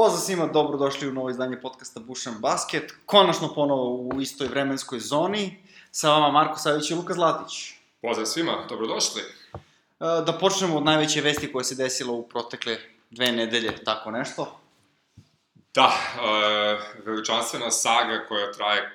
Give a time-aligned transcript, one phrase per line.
[0.00, 2.92] Pozdrav svima, dobrodošli u novo izdanje podcasta Bušan Basket.
[3.06, 5.62] Konačno ponovo u istoj vremenskoj zoni.
[5.90, 7.72] Sa vama Marko Savić i Luka Zlatić.
[8.02, 9.22] Pozdrav svima, dobrodošli.
[9.22, 9.58] E,
[10.00, 12.78] Da počnemo od najveće vesti koja se desila u protekle
[13.10, 14.60] dve nedelje, tako nešto.
[15.74, 18.92] Da, uh, veličanstvena saga koja traje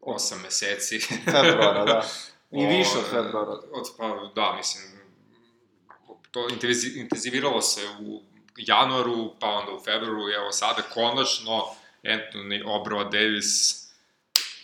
[0.00, 0.98] 8 meseci.
[1.24, 2.04] Februara, da.
[2.60, 3.52] I više od februara.
[3.52, 4.84] Od, pa, da, mislim,
[6.30, 11.64] to intenzi- intenziviralo se u januaru, pa onda u februaru, evo sada konačno
[12.02, 13.84] Anthony Obrova Davis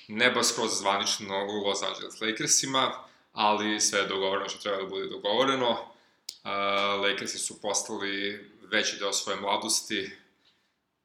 [0.09, 2.93] ne baš skroz zvanično u Los Angeles Lakersima,
[3.33, 5.71] ali sve je dogovoreno što treba da bude dogovoreno.
[5.71, 6.51] Uh,
[7.03, 10.11] Lakersi su postali veći deo svoje mladosti,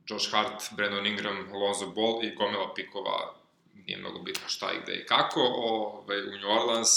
[0.07, 3.35] Josh Hart, Brandon Ingram, Lonzo Ball i gomila pikova,
[3.73, 6.89] nije mnogo bitno šta i gde i kako, ovaj, u New Orleans,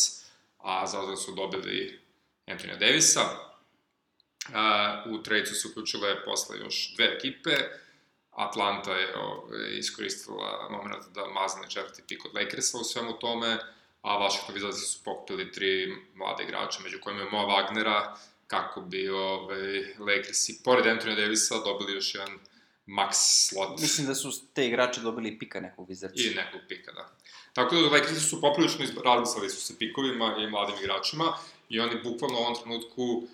[0.58, 2.00] a zato su dobili
[2.46, 3.47] Anthony Davisa.
[4.48, 7.50] Uh, u trejcu se uključile posle još dve ekipe,
[8.38, 13.58] Atlanta je ovaj, iskoristila moment da mazne četvrti pik od Lakersa u svemu tome,
[14.02, 18.14] a Washington Wizards su pokupili tri mlade igrača, među kojima je Moa Wagnera,
[18.46, 22.38] kako bi ovaj, Lakersi, pored Anthony Davisa, dobili još jedan
[22.86, 23.12] max
[23.48, 26.14] slot Mislim da su te igrače dobili pika nekog izraca.
[26.16, 27.16] i nekog pika, da.
[27.52, 31.36] Tako da Lakersi su poprilično razmislili su se pikovima i mladim igračima
[31.68, 33.28] i oni bukvalno u ovom trenutku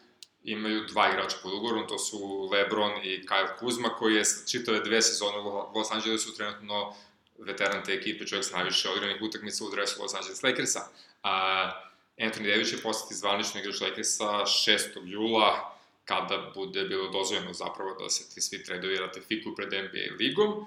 [0.44, 2.18] imaju dva igrača pod ugovorom, to su
[2.52, 6.94] LeBron i Kyle Kuzma, koji je čitave dve sezone u Los Angelesu trenutno
[7.38, 10.80] veteran te ekipe, čovjek s najviše odigranih utakmica u dresu Los Angeles Lakersa.
[11.22, 11.72] A,
[12.18, 14.78] Anthony Davis će postati zvanično igrač Lakersa 6.
[15.04, 20.66] jula, kada bude bilo dozvoljeno zapravo da se ti svi tradovi ratifikuju pred NBA ligom,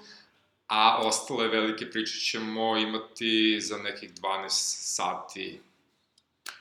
[0.66, 4.48] a ostale velike priče ćemo imati za nekih 12
[4.86, 5.60] sati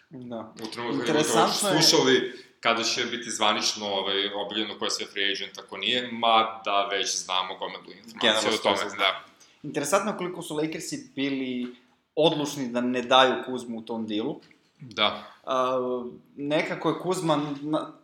[0.09, 0.54] Da.
[0.58, 5.05] u trenutku kada Interesantno je- slušali kada će biti zvanično ovaj, objavljeno ko je sve
[5.05, 8.95] free agent, ako nije, mada već znamo gomilu informacije Generalno o tome.
[8.97, 9.23] Da.
[9.63, 11.75] Interesantno koliko su Lakersi bili
[12.16, 14.39] odlučni da ne daju Kuzmu u tom dilu.
[14.79, 15.23] Da.
[15.44, 17.56] Uh, nekako je Kuzma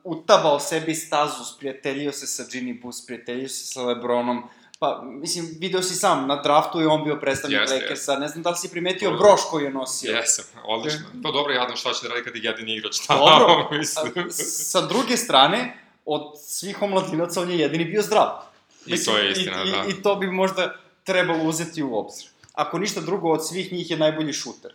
[0.03, 4.43] utabao sebi stazu, sprijateljio se sa Ginny Bus, sprijateljio se sa Lebronom,
[4.83, 8.43] pa, mislim, video si sam, na draftu je on bio predstavnik Jeste, Lakersa, ne znam
[8.43, 9.23] da li si primetio Dobro.
[9.23, 10.15] broš koji je nosio.
[10.15, 11.05] Jesam, odlično.
[11.23, 13.47] Pa dobro, ja znam šta će da radi kad je jedini igrač Dobro.
[13.47, 14.13] tamo, mislim.
[14.15, 18.29] A, sa druge strane, od svih omladinaca on je jedini bio zdrav.
[18.85, 19.85] I to je istina, i, da.
[19.87, 22.27] I, I to bi možda trebalo uzeti u obzir.
[22.53, 24.73] Ako ništa drugo, od svih njih je najbolji šuter.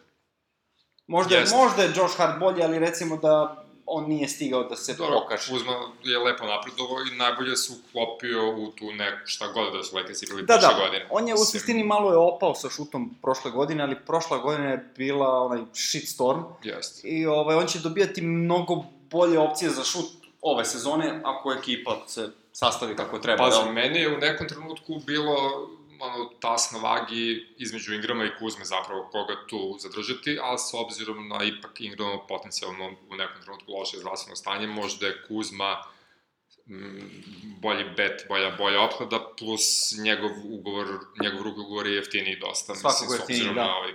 [1.07, 1.57] Možda, Jeste.
[1.57, 5.53] možda je Josh Hart bolji, ali recimo da on nije stigao da se Dobro, pokaže.
[5.53, 5.73] Kuzma
[6.05, 10.27] je lepo napredovao i najbolje se uklopio u tu neku šta god da su Lakersi
[10.27, 11.07] bili Da, prošle da, godine.
[11.11, 14.93] on je u suštini malo je opao sa šutom prošle godine, ali prošla godina je
[14.97, 17.09] bila onaj shitstorm Jeste.
[17.09, 20.07] i ovaj, on će dobijati mnogo bolje opcije za šut
[20.43, 23.45] ove sezone ako ekipa se sastavi kako treba.
[23.45, 23.73] Pazi, da?
[23.73, 25.35] meni je u nekom trenutku bilo
[26.01, 31.29] ono, tas na vagi između Ingrama i Kuzme zapravo koga tu zadržati, ali s obzirom
[31.29, 35.83] na ipak Ingramo potencijalno u nekom trenutku loše zdravstveno stanje, možda je Kuzma
[36.67, 40.87] mm, bolji bet, bolja, bolja opklada, plus njegov ugovor,
[41.23, 43.65] njegov ruki ugovor je jeftiniji dosta, Svakako mislim, s obzirom da.
[43.65, 43.93] na ovaj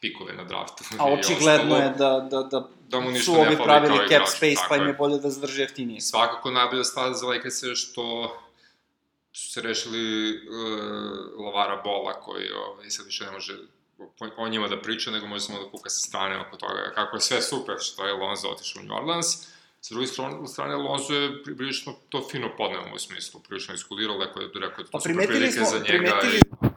[0.00, 0.84] pikove na draftu.
[0.98, 4.76] A očigledno je da, da, da, Da mu su ovi pravili cap igrač, space, pa
[4.76, 4.88] im je.
[4.88, 6.00] je bolje da zadrže jeftinije.
[6.00, 8.36] Svakako najbolja stvar za Lakers je što
[9.32, 13.58] su se rešili uh, Lavara Bola koji ovaj, sad više ne može
[14.36, 17.20] o, njima da priča, nego može samo da kuka sa strane oko toga kako je
[17.20, 19.26] sve super što je Lonzo otišao u New Orleans.
[19.80, 20.06] Sa druge
[20.46, 24.90] strane, Lonzo je prilično to fino podneo u smislu, prilično iskudirao, rekao je, rekao da
[24.90, 25.88] Pa to super primetili prilike smo, za njega.
[25.88, 26.68] primetili i...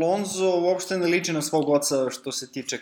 [0.00, 2.78] Lonzo uopšte ne liči na svog oca što se tiče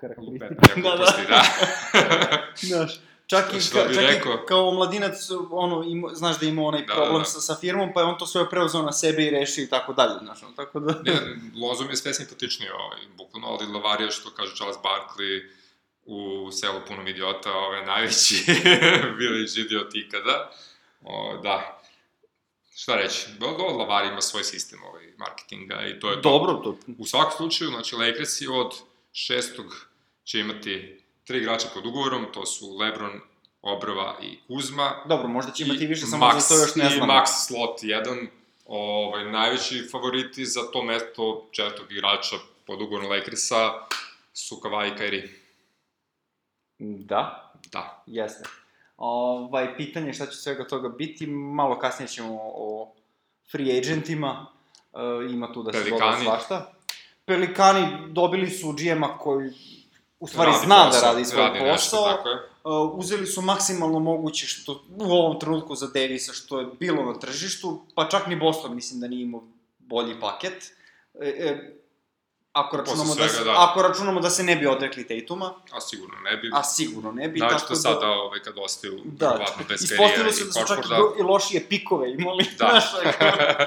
[0.00, 0.48] karakteristika.
[0.48, 2.16] Lupeta, da, da.
[2.30, 2.52] da.
[2.68, 3.00] Znaš,
[3.32, 4.34] čak i, ka, čak rekao?
[4.34, 5.16] i kao mladinac,
[5.50, 7.24] ono, ima, znaš da ima onaj Da, da, problem da.
[7.24, 9.92] Sa, sa firmom, pa je on to sve preuzeo na sebe i rešio i tako
[9.92, 11.02] dalje, znaš, ono, tako da...
[11.02, 11.12] Ne,
[11.62, 15.48] Lonzo mi je sve simpatičniji, ovaj, bukvalno, ali Lavarija, što kaže Charles Barkley,
[16.04, 18.44] u selu punom idiota, ovaj, najveći
[19.18, 20.50] village idiot ikada.
[21.02, 21.82] O, da,
[22.76, 26.30] šta reći, do Lavari ima svoj sistem ovaj, marketinga i to je to.
[26.30, 26.78] Dobro, to...
[26.98, 28.74] U svakom slučaju, znači, Lakersi od
[29.12, 29.86] šestog
[30.24, 33.20] će imati tri igrača pod ugovorom, to su Lebron,
[33.62, 34.90] Obrova i Kuzma.
[35.08, 37.12] Dobro, možda će imati I više, samo Max- za to još ne I znamo.
[37.12, 38.26] Max slot 1,
[38.66, 42.36] ovaj, najveći favoriti za to mesto četvrtog igrača
[42.66, 43.72] pod ugovorom Lakersa
[44.34, 45.28] su Kawhi i Kyrie.
[46.78, 48.02] Da, Da.
[48.06, 48.44] jeste.
[48.96, 52.92] Ovaj, pitanje je šta će svega toga biti, malo kasnije ćemo o
[53.50, 54.46] free agentima,
[54.94, 54.98] e,
[55.30, 56.72] ima tu da se doda svašta.
[57.24, 59.50] Pelikani dobili su GM-a koji
[60.22, 62.36] u stvari Radi zna posao, da radi svoj radi nešto, posao, tako je.
[62.64, 67.18] Uh, uzeli su maksimalno moguće što u ovom trenutku za Davisa što je bilo na
[67.18, 69.42] tržištu, pa čak ni Boston mislim da nije imao
[69.78, 70.72] bolji paket.
[71.20, 71.76] E, e,
[72.52, 73.54] ako računamo, da, se, da.
[73.56, 76.50] ako računamo da se ne bi odrekli Tatuma, A sigurno ne bi.
[76.54, 77.38] a sigurno ne bi.
[77.38, 80.52] Znači tako to sada, ovaj, kad ostaju, Da, verovatno bez ispostavilo Ferija se i da
[80.52, 82.46] su čak i, do- i lošije pikove imali.
[82.58, 82.66] Da.
[82.66, 83.66] ono.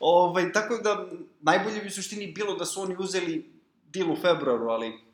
[0.00, 1.06] ovaj, tako da,
[1.40, 3.50] najbolje bi u suštini bilo da su oni uzeli
[3.86, 5.07] deal u februaru, ali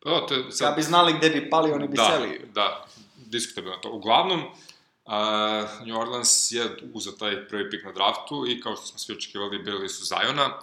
[0.00, 0.68] Pa da, to je sad...
[0.68, 2.40] kad bi znali gde bi pali, oni bi da, seli.
[2.54, 2.86] Da,
[3.16, 3.90] diskutabilno to.
[3.90, 8.98] Uglavnom, uh, New Orleans je uzeo taj prvi pik na draftu i kao što smo
[8.98, 10.60] svi očekivali, birali su Zajona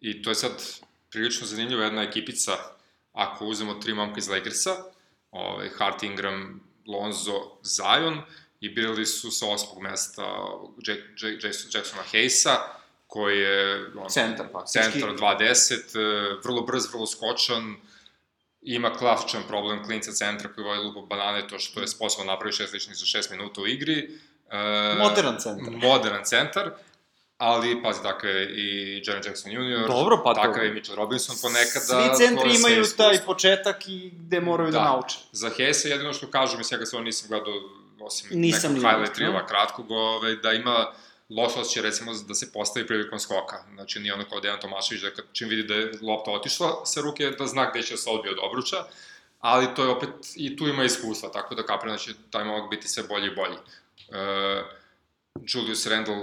[0.00, 0.52] i to je sad
[1.10, 2.52] prilično zanimljiva jedna ekipica
[3.12, 4.76] ako uzmemo tri momka iz Lakersa,
[5.30, 8.20] ovaj, Hart Ingram, Lonzo, Zion
[8.60, 10.22] i birali su sa osmog mesta
[11.72, 12.56] Jacksona Hayesa,
[13.06, 14.92] koji je on, Centar, faktički.
[14.92, 17.76] centar 2.10, e, vrlo brz, vrlo skočan,
[18.64, 22.72] ima klasičan problem klinca centra koji voli lupo banane, to što je sposoban napravi šest
[22.72, 24.18] ličnih za šest minuta u igri.
[24.50, 25.70] E, Modern centar.
[25.72, 26.70] Modern centar,
[27.38, 28.66] ali, pazi, takav je i
[29.06, 31.80] Jaren Jackson Jr., Dobro, pa takav to- je i Mitchell Robinson ponekada.
[32.02, 33.04] Svi to centri sve imaju iskustvo.
[33.04, 34.84] taj početak i gde moraju da, Da.
[34.84, 35.16] nauče.
[35.32, 37.54] Za Hesa jedino što kažem, mislim, ja ga samo nisam gledao,
[38.00, 40.92] osim Nisam nekog highlight rila kratkog, ove, da ima
[41.36, 43.64] loš osjećaj, recimo, da se postavi prilikom skoka.
[43.74, 47.00] Znači, nije ono kao Dejan Tomašević, da kad čim vidi da je lopta otišla sa
[47.00, 48.76] ruke, da zna gde će se odbije od obruča,
[49.40, 52.70] ali to je opet, i tu ima iskustva, tako da kapiram da će taj momak
[52.70, 53.56] biti sve bolji i bolji.
[54.08, 54.62] E,
[55.54, 56.16] Julius Randle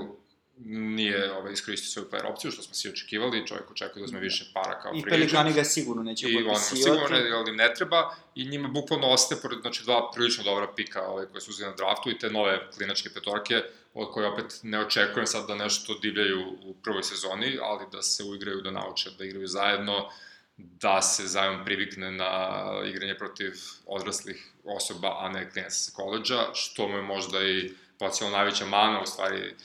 [0.66, 4.52] nije ovaj, iskoristio svoju player opciju, što smo svi očekivali, čovjek očekuje da uzme više
[4.54, 5.12] para kao I free.
[5.12, 6.84] Pelikani ga sigurno neće I potpisivati.
[6.84, 10.68] sigurno ne, ali im ne treba i njima bukvalno ostaje, pored, znači dva prilično dobra
[10.76, 13.62] pika ove, koje su uzeli na draftu i te nove klinačke petorke,
[13.94, 18.24] od koje opet ne očekujem sad da nešto divljaju u prvoj sezoni, ali da se
[18.24, 20.10] uigraju, da nauče, da igraju zajedno,
[20.58, 23.54] da se zajedno privikne na igranje protiv
[23.86, 29.02] odraslih osoba, a ne klinaca sa koleđa, što mu je možda i potencijalno najveća mana,
[29.02, 29.56] u stvari,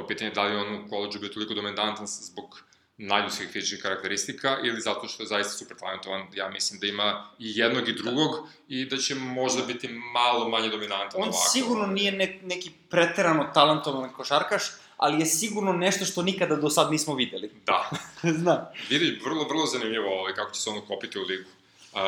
[0.00, 2.62] to pitanje da li on u koleđu bio toliko dominantan zbog
[2.96, 7.58] najljudskih fizičkih karakteristika ili zato što je zaista super talentovan, ja mislim da ima i
[7.58, 11.48] jednog i drugog i da će možda biti malo manje dominantan On ovako.
[11.52, 14.62] sigurno nije ne, neki preterano talentovan košarkaš,
[14.96, 17.50] ali je sigurno nešto što nikada do sad nismo videli.
[17.66, 17.90] Da.
[18.40, 18.58] Znam.
[18.90, 21.50] Vidi, vrlo, vrlo zanimljivo ovaj, kako će se on ukopiti u ligu.
[21.92, 22.00] Uh,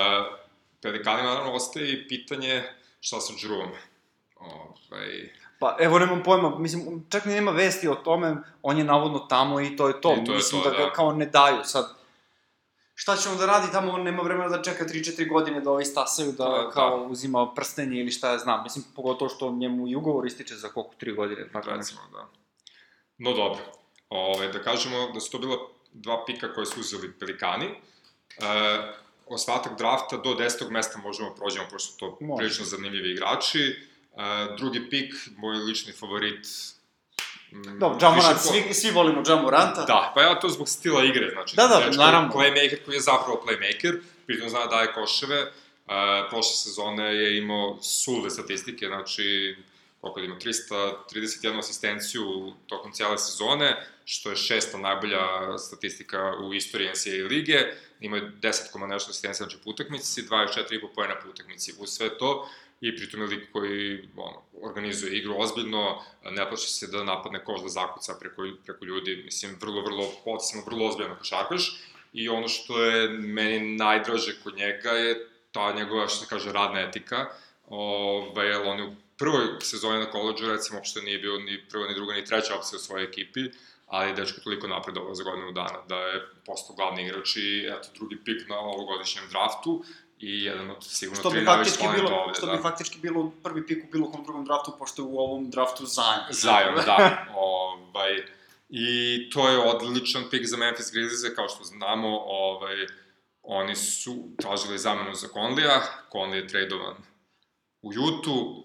[0.83, 2.63] Pelikani naravno ostaje i pitanje
[3.01, 3.71] šta sa Drewom.
[4.37, 9.19] Ovaj, Pa evo nemam pojma, mislim, čak ni nema vesti o tome, on je navodno
[9.19, 10.13] tamo i to je to.
[10.13, 10.93] I to je mislim to, da ga da.
[10.93, 11.95] kao ne daju sad.
[12.95, 15.85] Šta će on da radi tamo, on nema vremena da čeka 3-4 godine da ovi
[15.85, 16.71] stasaju, da, Da, da.
[16.71, 18.63] kao uzima prstenje ili šta ja znam.
[18.63, 22.29] Mislim, pogotovo što njemu i ugovor ističe za koliko, 3 godine, tako recimo, da.
[23.19, 23.61] No dobro,
[24.09, 25.57] ovaj, da kažemo da su to bila
[25.93, 27.67] dva pika koje su uzeli Pelikani.
[27.67, 27.75] E,
[29.27, 30.71] ostatak drafta do 10.
[30.71, 32.39] mesta možemo da prođemo, pošto su to Može.
[32.39, 33.90] prilično zanimljivi igrači.
[34.59, 36.47] Drugi pik, moj lični favorit,
[37.53, 39.85] mm, Dobro, Jamorant, po- svi, svi volimo Jamoranta.
[39.85, 41.57] Da, pa ja to zbog stila igre, znači.
[41.57, 42.33] Da, da, dečko naravno.
[42.33, 45.43] Playmaker koji je zapravo playmaker, pritom zna da daje koševe.
[45.43, 45.97] Uh,
[46.31, 49.57] prošle sezone je imao sude statistike, znači
[50.01, 56.89] koliko je imao, 331 asistenciju tokom cijele sezone, što je šesta najbolja statistika u istoriji
[56.91, 57.59] NCAA lige,
[58.01, 62.19] imao je 10 koma nešto asistencija znači po utakmici, 24,5 pojena po utakmici, uz sve
[62.19, 62.49] to,
[62.81, 67.63] i pritom je lik koji ono, organizuje igru ozbiljno, ne plaši se da napadne koš
[67.63, 71.81] da zakuca preko, preko ljudi, mislim, vrlo, vrlo, potencijalno, vrlo ozbiljno košarkaš,
[72.13, 76.81] i ono što je meni najdraže kod njega je ta njegova, što se kaže, radna
[76.81, 77.27] etika,
[77.67, 81.89] ovaj, jer on je u prvoj sezoni na koleđu, recimo, uopšte nije bio ni prva,
[81.89, 83.41] ni druga, ni treća opcija u svojoj ekipi,
[83.87, 87.89] ali je dečko toliko napredovao za godinu dana da je postao glavni igrač i eto,
[87.95, 89.85] drugi pik na ovogodišnjem draftu
[90.21, 92.53] i jedan od sigurno Što tri bi faktički bilo, ovde, što da.
[92.53, 95.87] bi faktički bilo prvi pik u bilo kom drugom draftu, pošto je u ovom draftu
[95.87, 96.33] Zion.
[96.33, 97.27] Zion, da.
[97.35, 98.23] ovaj,
[98.69, 102.77] I to je odličan pik za Memphis Grizzlies, kao što znamo, ovaj,
[103.43, 106.97] oni su tražili zamenu za Conlija, Conley je tradovan
[107.83, 108.65] u Jutu,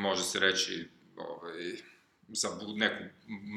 [0.00, 1.72] može se reći ovaj,
[2.28, 3.04] za bu, neku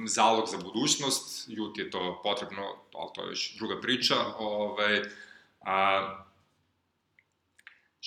[0.08, 4.16] zalog za budućnost, Jut je to potrebno, ali to je već druga priča.
[4.40, 5.02] Ovaj,
[5.62, 6.27] a,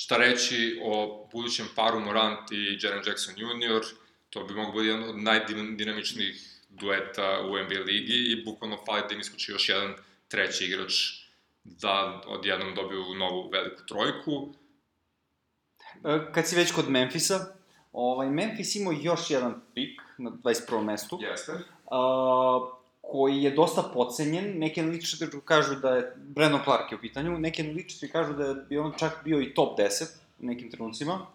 [0.02, 3.84] šta reći o budućem paru Morant i Jaren Jackson Jr.,
[4.30, 9.14] to bi mogo biti jedan od najdinamičnijih dueta u NBA ligi i bukvalno fali da
[9.14, 9.94] im iskoči još jedan
[10.28, 10.92] treći igrač
[11.64, 14.54] da odjednom dobiju novu veliku trojku.
[16.04, 17.54] E, Kad si već kod Memfisa,
[17.92, 20.84] ovaj, Memphis imao još jedan pik na 21.
[20.84, 21.52] mestu, Jeste.
[21.90, 22.79] a,
[23.10, 24.58] koji je dosta pocenjen.
[24.58, 28.78] Neki analitičari kažu da je, Brandon Clark je u pitanju, neki analitičari kažu da bi
[28.78, 30.04] on čak bio i top 10
[30.38, 31.26] u nekim trenucima.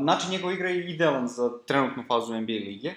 [0.00, 2.94] Način njegove igre je idealan za trenutnu fazu NBA lige.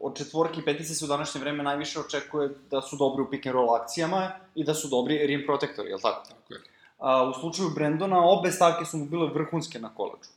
[0.00, 3.46] Od četvorke i petice se u današnje vreme najviše očekuje da su dobri u pick
[3.46, 6.28] and roll akcijama i da su dobri rim protektori, je li tako?
[6.28, 6.60] Tako je.
[6.98, 10.30] A, u slučaju Brendona, obe stavke su mu bile vrhunske na koleđu.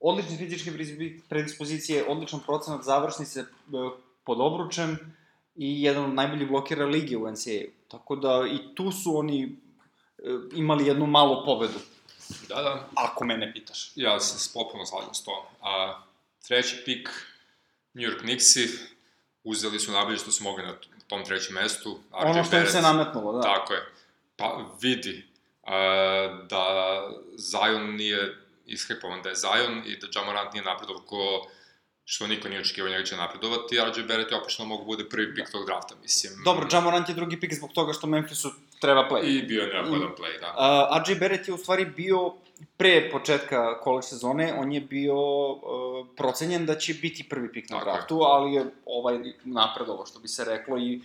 [0.00, 0.70] Odlične fizičke
[1.28, 3.44] predispozicije, odličan procenat završnice e,
[4.24, 4.98] pod obručem
[5.58, 7.88] i jedan od najboljih blokira lige u NCAA-u.
[7.88, 9.56] Tako da i tu su oni
[10.18, 10.22] e,
[10.52, 11.78] imali jednu malu pobedu.
[12.48, 12.88] Da, da.
[12.94, 13.92] Ako mene pitaš.
[13.94, 15.50] Ja se potpuno slažem s to.
[15.62, 16.00] A
[16.48, 17.08] treći pik,
[17.94, 18.68] New York Knicksi,
[19.44, 20.74] uzeli su najbolje što su mogli na
[21.06, 21.98] tom trećem mestu.
[22.12, 23.40] ono što im se nametnulo, da.
[23.40, 23.92] Tako je.
[24.36, 25.26] Pa vidi,
[26.48, 26.64] da
[27.36, 28.36] Zion nije
[28.66, 31.48] ishajpovan da je Zion i da Jamorant nije napredovao ko
[32.10, 35.34] što niko nije očekivao njega će napredovati, a RJ Barrett je opično mogu bude prvi
[35.34, 36.32] pik tog drafta, mislim.
[36.44, 38.50] Dobro, Jamorant je drugi pik zbog toga što Memphisu
[38.80, 39.22] treba play.
[39.24, 40.48] I bio je neophodan play, da.
[40.48, 42.32] Uh, RJ Barrett je u stvari bio
[42.76, 45.16] pre početka college sezone, on je bio
[45.52, 45.60] uh,
[46.16, 48.20] procenjen da će biti prvi pik na draftu, je.
[48.24, 51.00] ali je ovaj napredovo, što bi se reklo, i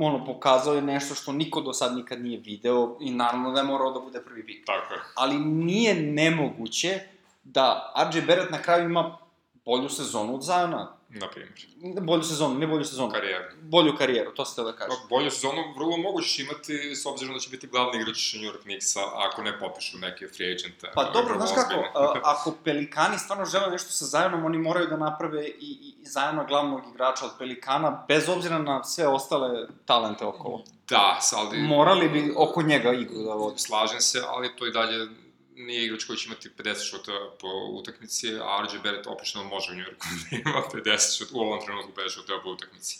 [0.00, 3.66] ono, pokazao je nešto što niko do sad nikad nije video i naravno da je
[3.66, 4.66] morao da bude prvi pik.
[4.66, 5.00] Tako je.
[5.14, 7.00] Ali nije nemoguće
[7.44, 9.25] da RJ Barrett na kraju ima
[9.66, 10.92] bolju sezonu od Zajona.
[11.08, 11.66] Na primjer.
[12.00, 13.12] Bolju sezonu, ne bolju sezonu.
[13.12, 13.44] Karijeru.
[13.62, 14.90] Bolju karijeru, to ste da kažem.
[14.90, 18.62] No, bolju sezonu vrlo mogućeš imati, s obzirom da će biti glavni igrač New York
[18.62, 20.90] Knicksa, ako ne popišu neke free agente.
[20.94, 21.84] Pa dobro, znaš kako,
[22.24, 26.44] ako Pelikani stvarno žele nešto sa Zajonom, oni moraju da naprave i, i, i Zajona
[26.44, 30.62] glavnog igrača od Pelikana, bez obzira na sve ostale talente okolo.
[30.88, 31.58] Da, ali...
[31.58, 33.58] Morali bi oko njega igru da vodi.
[33.58, 35.08] Slažem se, ali to i dalje
[35.56, 39.74] nije igrač koji će imati 50 šuta po utakmici, a RJ Barrett opično može u
[39.74, 42.98] New Yorku da ima 50 šuta, u ovom trenutku 50 šuta po utakmici.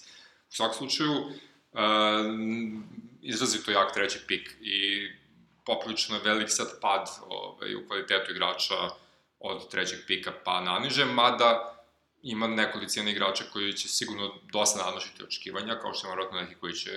[0.51, 1.81] U svakom slučaju, uh,
[3.23, 5.09] izrazito jak treći pik i
[5.67, 8.75] poprilično velik sad pad ovaj, u kvalitetu igrača
[9.41, 11.76] od trećeg pika pa naniže, mada
[12.27, 16.73] ima nekolicina igrača koji će sigurno dosta nadnošiti očekivanja, kao što ima vjerojatno neki koji
[16.73, 16.91] će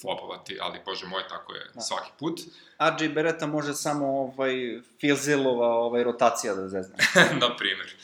[0.00, 1.80] flopovati, ali bože moj, tako je da.
[1.80, 2.40] svaki put.
[2.98, 4.54] RJ Beretta može samo ovaj,
[5.00, 6.96] Filzilova ovaj, rotacija da zezne.
[7.46, 7.94] Na primer.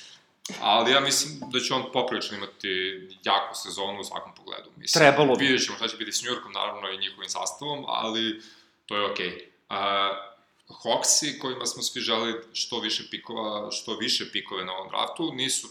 [0.61, 4.71] Ali ja mislim da će on poprilično imati jaku sezonu u svakom pogledu.
[4.77, 5.45] Mislim, Trebalo bi.
[5.45, 8.43] Vidjet ćemo šta će biti s Njurkom, naravno, i njihovim sastavom, ali
[8.87, 9.27] to je okej.
[9.27, 9.43] Okay.
[9.71, 10.33] Uh,
[10.69, 15.69] Hawksi, kojima smo svi želi što više pikova, što više pikove na ovom draftu, nisu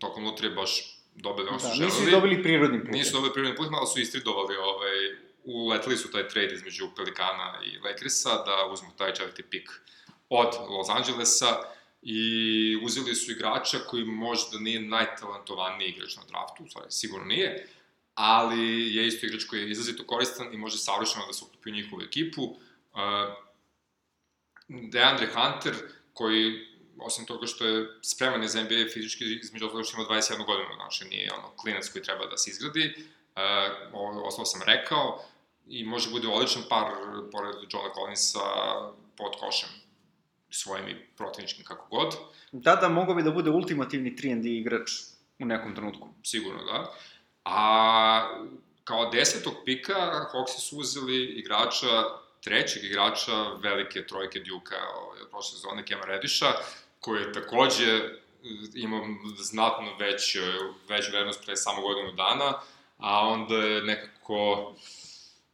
[0.00, 1.94] tokom lutrije baš dobili ono što da, želeli.
[1.94, 2.92] Nisu dobili prirodni put.
[2.92, 4.94] Nisu dobili prirodni put, malo su istridovali, ovaj,
[5.44, 9.70] uleteli su taj trade između Pelikana i Lakersa da uzmu taj četvrti pik
[10.28, 11.56] od Los Angelesa
[12.02, 17.68] i uzeli su igrača koji možda nije najtalentovaniji igrač na draftu, stvari, sigurno nije,
[18.14, 21.74] ali je isto igrač koji je izrazito koristan i može savršeno da se uklopi u
[21.74, 22.42] njihovu ekipu.
[22.42, 22.58] Uh,
[24.68, 25.74] Deandre Hunter,
[26.12, 30.68] koji osim toga što je spreman za NBA fizički, između ostalog što ima 21 godinu,
[30.74, 32.94] znači nije ono klinac koji treba da se izgradi,
[33.92, 35.24] uh, ostalo sam rekao,
[35.66, 36.86] i može bude odličan par,
[37.32, 38.38] pored Johna Collinsa,
[39.16, 39.68] pod košem
[40.50, 42.14] svojim i protivničkim kako god.
[42.52, 44.90] Da, da, mogo bi da bude ultimativni 3D igrač
[45.38, 46.08] u nekom trenutku.
[46.22, 46.94] Sigurno, da.
[47.44, 48.44] A
[48.84, 52.04] kao desetog pika Hawksi su uzeli igrača,
[52.40, 56.46] trećeg igrača velike trojke Duke ovaj, od prošle sezone, Kema Rediša,
[57.04, 58.00] koji je takođe
[58.74, 59.00] imao
[59.38, 60.36] znatno već,
[60.88, 62.60] veću vrednost pre samo godinu dana,
[62.98, 64.74] a onda je nekako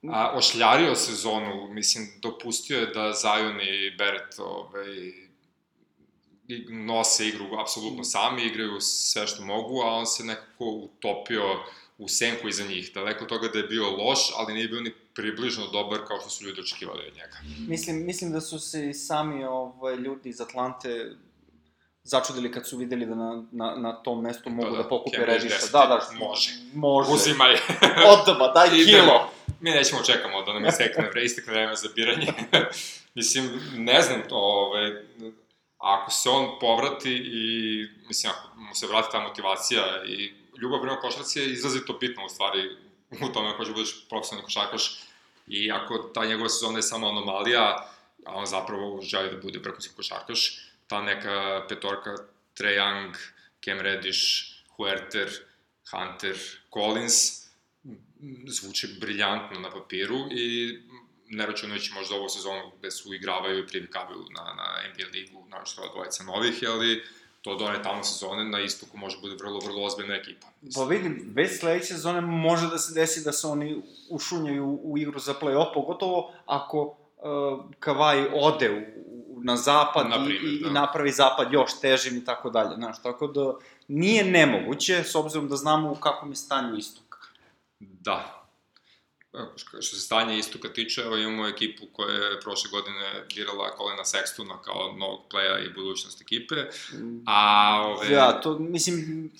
[0.08, 5.12] a, ošljario sezonu, mislim, dopustio je da Zion i Beret ovaj,
[6.68, 11.44] nose igru apsolutno sami, igraju sve što mogu, a on se nekako utopio
[11.98, 12.90] u senku iza njih.
[12.94, 16.44] Daleko toga da je bio loš, ali nije bio ni približno dobar kao što su
[16.44, 17.36] ljudi očekivali od njega.
[17.68, 21.10] Mislim, mislim da su se sami ovaj, ljudi iz Atlante
[22.02, 25.24] začudili kad su videli da na, na, na tom mestu mogu da, da, da pokupe
[25.26, 25.66] Rediša.
[25.72, 26.50] Da, da, može.
[26.74, 27.10] Može.
[27.12, 27.54] Uzimaj.
[28.12, 29.30] Odoma, daj kilo.
[29.60, 32.26] Mi nećemo čekamo da nam istekne, vre, istekne vreme za biranje.
[33.14, 34.92] mislim, ne znam to, ovaj,
[35.78, 41.00] ako se on povrati i, mislim, ako mu se vrati ta motivacija i ljubav prema
[41.00, 42.76] košarci je izrazito bitna u stvari
[43.10, 45.00] u tome ako će budeš profesionalni košarkaš
[45.46, 47.90] i ako ta njegova sezona je samo anomalija,
[48.26, 52.16] a on zapravo želi da bude vrhunski košarkaš, ta neka petorka
[52.54, 53.14] Trae Young,
[53.64, 54.22] Cam Reddish,
[54.76, 55.30] Huerter,
[55.90, 56.36] Hunter,
[56.74, 57.46] Collins
[58.46, 60.78] zvuči briljantno na papiru i
[61.28, 65.88] ne računajući možda ovu sezonu gde su igravaju i privikavaju na, na NBA ligu, našto
[65.92, 67.02] dvojica novih, ali
[67.42, 70.46] to done tamo sezone, na istoku može bude vrlo, vrlo ozbiljna ekipa.
[70.74, 75.18] Pa vidim, već sledeće sezone može da se desi da se oni ušunjaju u igru
[75.18, 79.00] za play-off, pogotovo ako uh, Kavaj ode u,
[79.42, 80.68] na zapad Na i, i, da.
[80.68, 83.54] i napravi zapad još težim i tako dalje, znaš, tako da
[83.88, 87.16] nije nemoguće, s obzirom da znamo u kakvom je stanju istok.
[87.80, 88.36] Da.
[89.56, 94.60] Što se stanje istoka tiče, evo imamo ekipu koja je prošle godine birala Colina Sextona
[94.64, 96.54] kao novog pleja i budućnost ekipe,
[97.26, 98.10] a ove...
[98.12, 99.30] Ja, to, mislim,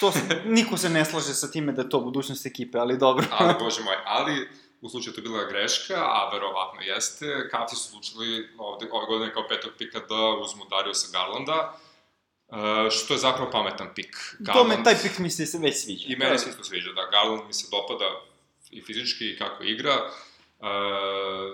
[0.00, 0.12] to,
[0.44, 3.26] niko se ne slaže sa time da je to budućnost ekipe, ali dobro.
[3.30, 4.48] ali, bože moj, ali
[4.82, 9.32] u slučaju to je bila greška, a verovatno jeste, Cavsi su odlučili ovde, ove godine
[9.32, 11.78] kao petog pika da uzmu Dariusa Garlanda,
[12.48, 14.16] e, što je zapravo pametan pik.
[14.52, 16.04] to me, taj pik mi se već sviđa.
[16.08, 18.20] I meni se isto sviđa, da, Garland mi se dopada
[18.70, 20.10] i fizički i kako igra.
[20.62, 20.68] Uh,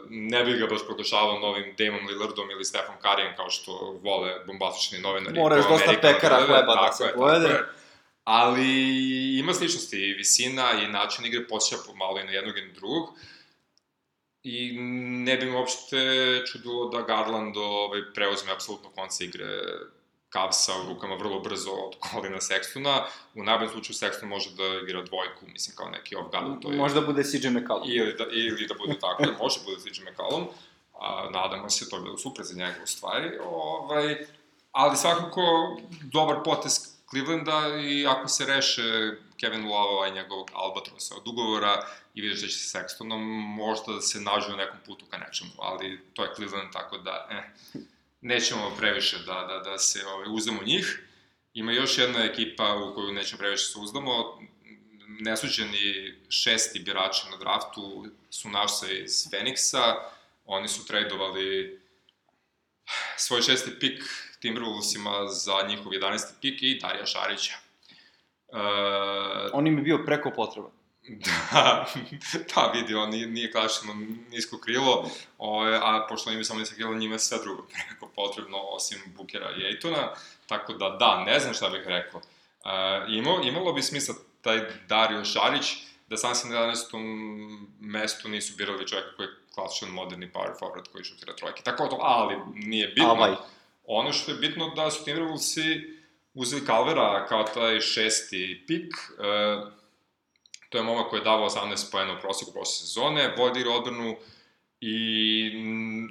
[0.08, 4.98] ne bih ga baš proglašavao novim Damon Lillardom ili Stefan Karijem kao što vole bombastični
[4.98, 5.40] novinari.
[5.40, 7.48] Mora još po dosta pekara gleda, hleba da tako se je, pojede.
[7.48, 7.77] tako je.
[8.30, 12.72] Ali ima sličnosti, i visina i način igre posjeća pomalo i na jednog i na
[12.72, 13.08] drugog.
[14.42, 14.72] I
[15.26, 15.96] ne bi mi uopšte
[16.46, 19.46] čudilo da Garland ovaj, preuzme apsolutno konce igre
[20.32, 23.04] Cavsa u rukama vrlo brzo od Colina Sextona.
[23.34, 26.62] U najboljem slučaju Sexton može da igra dvojku, mislim kao neki off-guard.
[26.62, 26.76] To je...
[26.76, 27.90] Možda bude CJ McCallum.
[27.90, 30.46] Ili da, ili da bude tako, da može bude CJ McCallum.
[31.00, 33.38] A, nadamo se, to je bilo super za njega u stvari.
[33.44, 34.26] Ovaj,
[34.72, 38.82] ali svakako dobar potez Clevelanda i ako se reše
[39.40, 44.00] Kevin Love i njegovog albatrosa od ugovora i vidiš da će se Sextonom možda da
[44.00, 47.42] se nađu na nekom putu ka nečemu, ali to je Cleveland, tako da, eh,
[48.20, 51.04] nećemo previše da, da, da se ovaj, uzdamo njih.
[51.54, 54.40] Ima još jedna ekipa u koju nećemo previše se uzdamo,
[55.08, 59.94] nesuđeni šesti birači na draftu su naša iz Feniksa,
[60.44, 61.80] oni su tradovali
[63.16, 64.02] svoj šesti pik
[64.42, 66.18] Timberwolvesima za njihov 11.
[66.40, 67.52] pik i Darija Šarića.
[68.52, 68.58] E,
[69.52, 70.70] On im je bio preko potreba.
[71.26, 71.86] da,
[72.54, 73.94] da, vidi, on nije, nije klasično
[74.30, 78.58] nisko krilo, o, a pošto ima samo nisko krilo, njima je sve drugo preko potrebno,
[78.58, 80.12] osim Bukera i Ejtona,
[80.46, 82.20] tako da, da, ne znam šta bih rekao.
[82.20, 85.76] E, imao, imalo bi smisla taj Dario Šarić,
[86.08, 87.68] da sam se na 11.
[87.80, 91.62] mestu nisu birali čovjeka koji je klasičan moderni power forward koji šutira trojke.
[91.62, 93.10] Tako to, ali nije bitno.
[93.10, 93.34] Avaj.
[93.90, 95.98] Ono što je bitno da su Timberwolvesi
[96.34, 98.94] uzeli Calvera kao taj šesti pik.
[99.18, 99.60] E,
[100.68, 104.16] to je momak koji je davao 18 pojena u prosjeku prošle sezone, vodi odbranu
[104.80, 105.50] i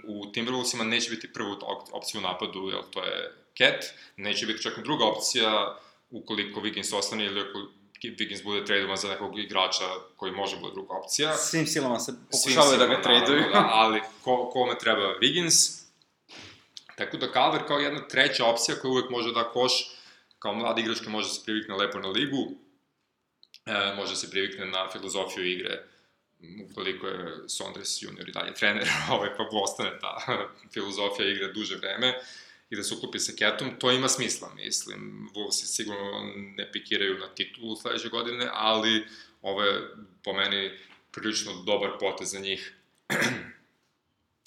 [0.08, 3.86] u Timberwolvesima neće biti prva op- opcija u napadu, jer to je Cat,
[4.18, 5.78] neće biti čak druga opcija
[6.10, 7.60] ukoliko Wiggins ostane ili ako
[8.04, 9.86] Wiggins bude tradovan za nekog igrača
[10.16, 11.38] koji može bude druga opcija.
[11.38, 13.44] Svim silama se pokušavaju da ga traduju.
[13.54, 15.87] Da, ali ko, kome treba Wiggins.
[16.98, 19.72] Tako da Calver kao jedna treća opcija koja uvek može da koš,
[20.40, 22.52] kao mladi igrač koji može da se privikne lepo na ligu,
[23.66, 25.84] e, može da se privikne na filozofiju igre,
[26.70, 30.18] ukoliko je Sondres junior i dalje trener, ovaj, pa ostane ta
[30.74, 32.14] filozofija igre duže vreme
[32.70, 35.30] i da se uklopi sa Ketom, to ima smisla, mislim.
[35.36, 39.08] Wolves sigurno ne pikiraju na titulu sledeće godine, ali
[39.42, 39.88] ovo je
[40.24, 40.72] po meni
[41.12, 42.74] prilično dobar potez za njih.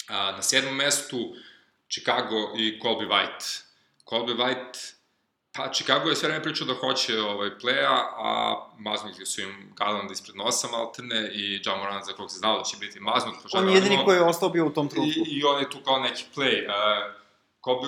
[0.07, 1.35] A, na sedmom mestu
[1.91, 3.63] Chicago i Colby White.
[4.09, 4.93] Colby White,
[5.51, 10.11] pa Chicago je sve vreme pričao da hoće ovaj playa, a maznuli su im Garland
[10.11, 13.35] ispred nosa maltene i Ja Morant za kog se znalo da će biti maznut.
[13.51, 15.19] Pa On je jedini koji je ostao bio u tom trenutku.
[15.19, 16.65] I, I on je tu kao neki play.
[16.65, 17.21] Uh,
[17.61, 17.87] Kobe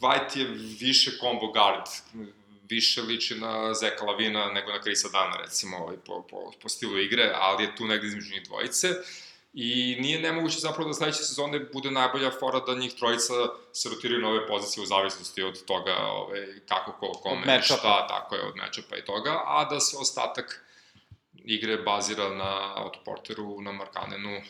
[0.00, 0.46] White je
[0.80, 1.84] više combo guard,
[2.68, 6.98] više liči na Zeka Lavina nego na Krisa Dana, recimo, ovaj, po, po, po stilu
[6.98, 8.88] igre, ali je tu negde između njih dvojice.
[9.52, 13.32] I nije nemoguće zapravo da sledeće sezone bude najbolja fora da njih trojica
[13.72, 18.34] se rotiraju na ove pozicije u zavisnosti od toga ovaj, kako ko kome šta, tako
[18.34, 20.64] je od matchupa i toga, a da se ostatak
[21.44, 24.40] igre bazira na Otto Porteru, na Markanenu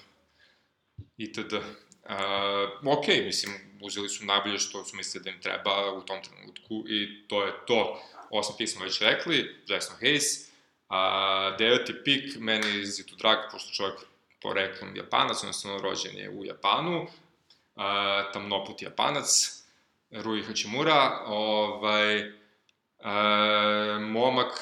[1.17, 1.53] itd.
[1.53, 6.85] Uh, ok, mislim, uzeli su najbolje što su mislili da im treba u tom trenutku
[6.89, 8.03] i to je to.
[8.31, 10.49] Osam pik smo već rekli, Jackson Hayes,
[10.89, 13.99] a, deveti pik, meni je izuzetno drag, pošto čovjek
[14.43, 17.07] poreklom Japanac, odnosno rođen je u Japanu,
[17.77, 19.63] a, tamnoput Japanac,
[20.11, 22.33] Rui Hachimura, ovaj,
[22.99, 24.53] a, momak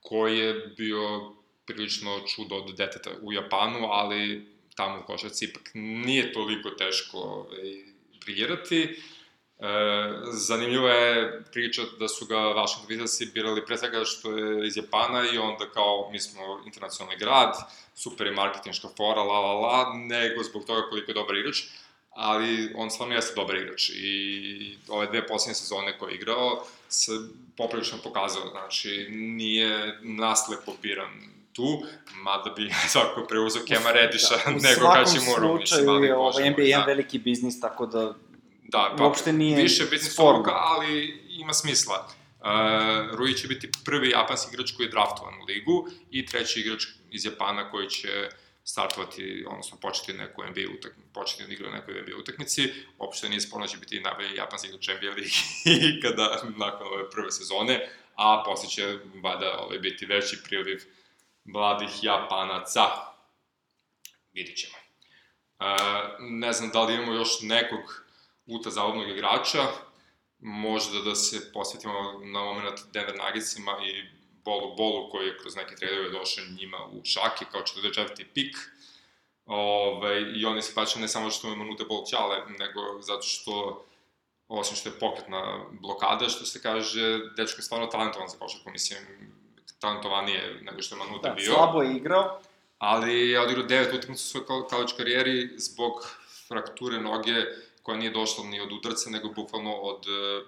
[0.00, 1.32] koji je bio
[1.66, 7.84] prilično čudo od deteta u Japanu, ali tamo u košarci ipak nije toliko teško ovaj,
[8.24, 9.02] briljirati.
[9.58, 9.66] E,
[10.32, 15.22] zanimljiva je priča da su ga Washington Wizardsi birali pre svega što je iz Japana
[15.32, 17.54] i onda kao mi smo internacionalni grad,
[17.94, 21.62] super je marketinška fora, la la la, nego zbog toga koliko je dobar igrač,
[22.10, 27.12] ali on stvarno jeste dobar igrač i ove dve posljednje sezone koje je igrao se
[27.56, 31.82] poprilično pokazao, znači nije naslepo biran tu,
[32.22, 36.50] mada bi svakako preuzeo Kema Rediša Da, u nego svakom Hachimuru, mislim, slučaju je ovaj
[36.50, 36.86] NBA jedan da.
[36.86, 38.14] veliki biznis, tako da
[38.74, 40.52] da, pa, uopšte nije više bitni su sporno.
[40.54, 42.08] ali ima smisla.
[42.40, 46.84] Uh, Rui će biti prvi japanski igrač koji je draftovan u ligu i treći igrač
[47.10, 48.28] iz Japana koji će
[48.64, 52.72] startovati, odnosno početi neku NBA utakmicu, početi da igra nekoj NBA utakmici.
[52.98, 55.40] Uopšte nije sporno da će biti najbolji japanski igrač NBA ligi
[56.02, 60.82] kada, nakon ove prve sezone, a posle će vada ovaj, biti veći priliv
[61.44, 62.82] mladih Japanaca.
[64.32, 64.74] Vidit ćemo.
[65.60, 65.66] Uh,
[66.20, 68.03] ne znam da li imamo još nekog
[68.46, 69.66] uta zavodnog igrača,
[70.38, 71.92] možda da se posvetimo
[72.24, 74.04] na moment Denver Nuggetsima i
[74.44, 78.24] Bolu Bolu koji je kroz neke tradove došao njima u šake kao 44.
[78.34, 78.56] pik.
[79.46, 83.84] Ove, I oni se pače ne samo što ima Manute Bol Ćale, nego zato što
[84.48, 88.98] osim što je pokretna blokada, što se kaže, dečko je stvarno talentovan za košarku, mislim,
[89.78, 91.44] talentovanije nego što je Manute Da, bio.
[91.54, 92.40] slabo je igrao.
[92.78, 95.92] Ali je odigrao devet utakmica u svojoj college karijeri zbog
[96.48, 97.44] frakture noge
[97.84, 100.44] koja nije došla ni od udarca, nego bukvalno od e,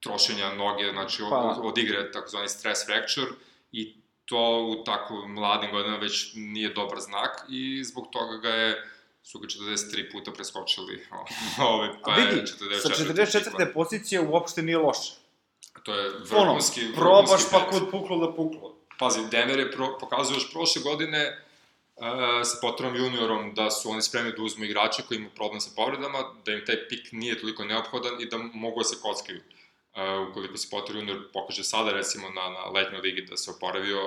[0.00, 1.60] trošenja noge, znači od, Pa.
[1.62, 3.30] od, igre, takozvani stress fracture,
[3.72, 3.94] i
[4.24, 8.90] to u tako mladim godinama već nije dobar znak i zbog toga ga je
[9.22, 11.06] su ga 43 puta preskočili,
[11.72, 12.80] ove, pa A vidi, je 44.
[12.80, 13.72] sa 44.
[13.74, 15.12] pozicije uopšte nije loše.
[15.82, 18.76] To je Ono, vrhunski, probaš vrhunski pa kod puklo da puklo.
[18.98, 21.45] Pazi, Denver je pro, pokazao još prošle godine
[22.44, 26.18] sa Potterom juniorom da su oni spremni da uzmu igrače koji imaju problem sa povredama,
[26.44, 29.40] da im taj pik nije toliko neophodan i da mogu da se kockaju.
[29.96, 34.00] Uh, ukoliko se Potter junior pokaže sada, recimo, na, na letnjoj ligi da se oporavio,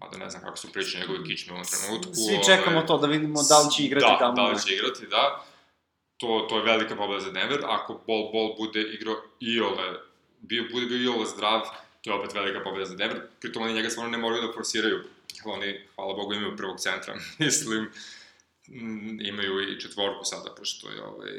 [0.00, 2.14] mada ne znam kako su priče njegove kičme u ovom trenutku.
[2.14, 4.34] Svi čekamo ovaj, to da vidimo da li će igrati da, tamo.
[4.34, 5.44] Da, da li će igrati, da.
[6.16, 7.60] To, to je velika pobeda za Denver.
[7.64, 10.00] Ako Bol Bol bude igrao Iole,
[10.40, 11.60] bio, bude bio Iole zdrav,
[12.02, 13.20] to je opet velika pobeda za Denver.
[13.40, 15.04] Pritom oni njega stvarno ne moraju da forsiraju.
[15.44, 17.14] Jer oni, hvala Bogu, imaju prvog centra.
[17.38, 17.90] Mislim,
[18.68, 21.32] mm, imaju i četvorku sada, pošto je ovaj...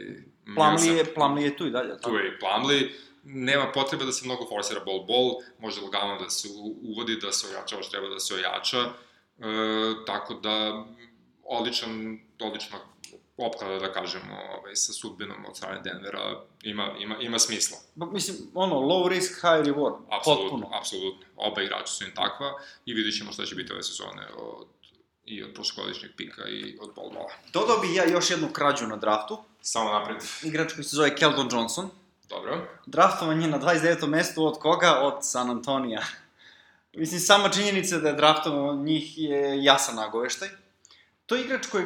[0.56, 2.02] Plamli je, Plamli je tu i dalje.
[2.02, 6.30] tu je i Plamli, nema potrebe da se mnogo forsira bol bol, može lagano da
[6.30, 6.48] se
[6.82, 8.92] uvodi, da se ojača ovo što treba da se ojača, e,
[10.06, 10.86] tako da
[11.44, 12.80] odličan, odlična
[13.38, 17.78] opklada, da kažemo, ovaj, sa sudbinom od strane Denvera ima, ima, ima smisla.
[17.96, 19.98] Ba, mislim, ono, low risk, high reward.
[20.10, 20.78] Apsolutno, Potpuno.
[20.78, 21.26] apsolutno.
[21.36, 22.54] Oba igrača su im takva
[22.86, 24.68] i vidit ćemo šta će biti ove sezone od,
[25.26, 27.34] i od prošlogodišnjeg pika i od bol bola.
[27.54, 29.38] Dodao bi ja još jednu krađu na draftu.
[29.62, 30.18] Samo napred.
[30.44, 31.90] Igrač koji se zove Keldon Johnson.
[32.30, 32.68] Dobro.
[32.86, 34.08] Draftovan je na 29.
[34.08, 35.00] mestu od koga?
[35.02, 36.02] Od San Antonija.
[36.94, 40.50] Mislim, sama činjenica da je draftovan njih je jasan nagoveštaj.
[41.26, 41.86] To je igrač koji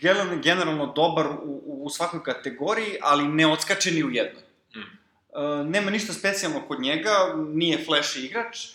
[0.00, 4.42] generalno, generalno dobar u, u, svakoj kategoriji, ali ne odskače ni u jednoj.
[4.74, 4.80] Mm.
[4.80, 8.70] E, nema ništa specijalno kod njega, nije flash igrač, e,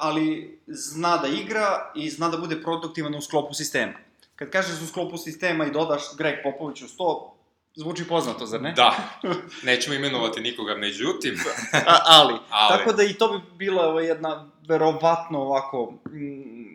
[0.00, 3.92] ali zna da igra i zna da bude produktivan u sklopu sistema.
[4.36, 7.32] Kad kažeš u sklopu sistema i dodaš Greg Popović u 100,
[7.74, 8.72] zvuči poznato, zar ne?
[8.72, 8.94] Da,
[9.68, 11.38] nećemo imenovati nikoga, međutim,
[11.72, 12.78] A, ali, Ali.
[12.78, 16.71] tako da i to bi bila ovo jedna, verovatno ovako, mm,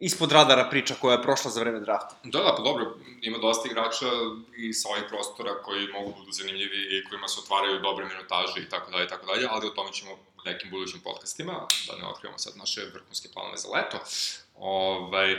[0.00, 2.14] ispod radara priča koja je prošla za vreme drafta.
[2.24, 4.06] Da, da, pa dobro, ima dosta igrača
[4.56, 8.68] i sa ovih prostora koji mogu budu zanimljivi i kojima se otvaraju dobre minutaže i
[8.68, 12.06] tako dalje i tako dalje, ali o tome ćemo u nekim budućim podcastima, da ne
[12.06, 13.98] otkrivamo sad naše vrhunske planove za leto.
[14.58, 15.36] Ovaj,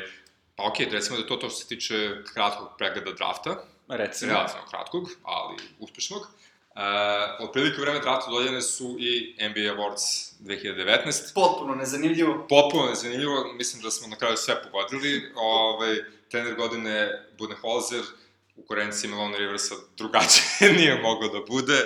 [0.56, 4.32] pa okej, recimo da je to to što se tiče kratkog pregleda drafta, Recimo.
[4.32, 6.28] relativno kratkog, ali uspešnog.
[6.76, 12.46] E, otprilike u vreme drafta dodeljene su i NBA Awards 2019, Potpuno nezanimljivo.
[12.50, 15.32] potpuno nezanimljivo, mislim da smo na kraju sve pogodili.
[15.36, 15.96] Ovaj,
[16.30, 18.02] trener godine Budenholzer,
[18.56, 21.78] u korenciji Melona Riversa drugačije nije moglo da bude.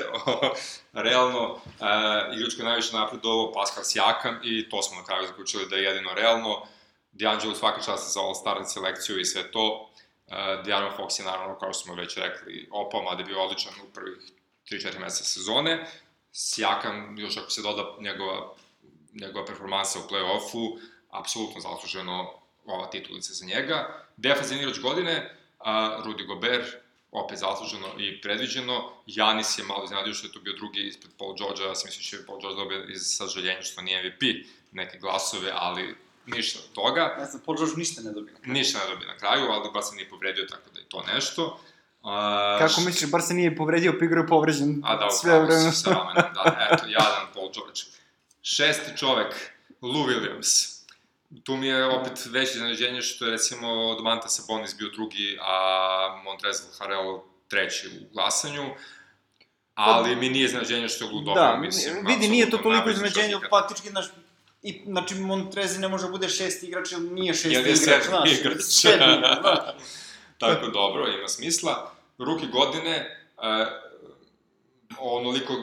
[1.07, 5.69] realno, e, igrač koji je najviše napredovao Pascal Siakam i to smo na kraju zaključili
[5.69, 6.67] da je jedino realno.
[7.13, 9.89] D'Angelo svaka čast za All-Star selekciju i sve to.
[10.27, 10.33] E,
[10.65, 13.93] De'Aaron Fox je naravno, kao što smo već rekli, opao, mada je bio odličan u
[13.93, 14.17] prvih
[14.71, 15.85] 3-4 meseca sezone.
[16.31, 18.53] Sijakam, još ako se doda njegova,
[19.13, 22.33] njegova performansa u play-offu, apsolutno zasluženo
[22.65, 24.05] ova titulica za njega.
[24.17, 26.65] Defensivni igrač godine, a, Rudy Gobert,
[27.11, 28.91] opet zasluženo i predviđeno.
[29.05, 32.03] Janis je malo iznenadio što je to bio drugi ispred Paul George-a, ja sam mislio
[32.03, 34.23] što je Paul George dobio iz sažaljenja što nije MVP
[34.71, 37.15] neke glasove, ali ništa od toga.
[37.19, 38.35] Ne znam, Paul George ništa ne dobio.
[38.45, 41.59] Ništa ne dobio na kraju, ali baš se nije povredio, tako da je to nešto.
[42.05, 45.71] A, Kako misliš, bar se nije povredio, pa igrao je povređen A da, sve vreme.
[45.71, 47.81] sa ramenom, da, eto, jadan Paul George.
[48.41, 50.75] Šesti čovek, Lou Williams.
[51.43, 56.21] Tu mi je opet veće iznenađenje što je recimo od Manta Sabonis bio drugi, a
[56.23, 58.63] Montrezl Harrell treći u glasanju.
[59.75, 62.05] Ali mi nije iznenađenje što je Lou dobro, Da, mislim.
[62.07, 64.05] vidi, nije to toliko iznenađenje, faktički, znaš,
[64.63, 68.03] i, znači, Montrezi ne može da bude šesti igrač, jer nije šesti Jer je igrač,
[68.03, 68.57] sedmi znaš, igrač.
[68.81, 69.59] sedmi znaš.
[70.39, 71.94] Tako dobro, ima smisla.
[72.17, 72.95] Ruki godine,
[73.37, 73.65] uh, e,
[74.99, 75.53] onoliko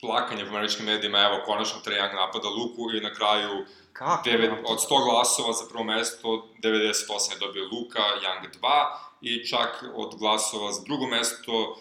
[0.00, 4.22] plakanje u američkim medijima, evo, konačno Trae Young napada Luku i na kraju Kako?
[4.30, 6.28] devet, od 100 glasova za prvo mesto,
[6.62, 8.86] 98 je dobio Luka, Young 2
[9.20, 11.78] i čak od glasova za drugo mesto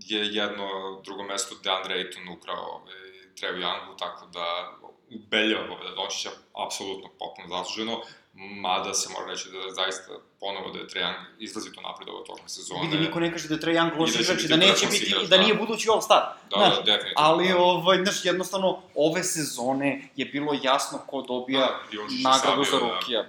[0.00, 2.94] je jedno drugo mesto DeAndre Ayton ukrao ovaj,
[3.40, 4.72] Treu Youngu, tako da
[5.10, 6.30] ubeljava pobeda Dončića,
[6.66, 12.22] apsolutno potpuno zasluženo, mada se mora reći da zaista ponovo da je Young izrazito napredovao
[12.22, 12.80] tokom sezone.
[12.82, 15.22] Vidi, niko ne kaže da je Young loš da igrač i da neće biti, igrač,
[15.22, 15.42] da da.
[15.42, 16.22] nije budući All-Star.
[16.50, 17.14] Da, Znaš, da, definitivno.
[17.16, 17.58] Ali, da.
[17.58, 22.94] ovaj, znaš, jednostavno, ove sezone je bilo jasno ko dobija Da, nagradu za stavio, da.
[22.94, 23.26] rukija.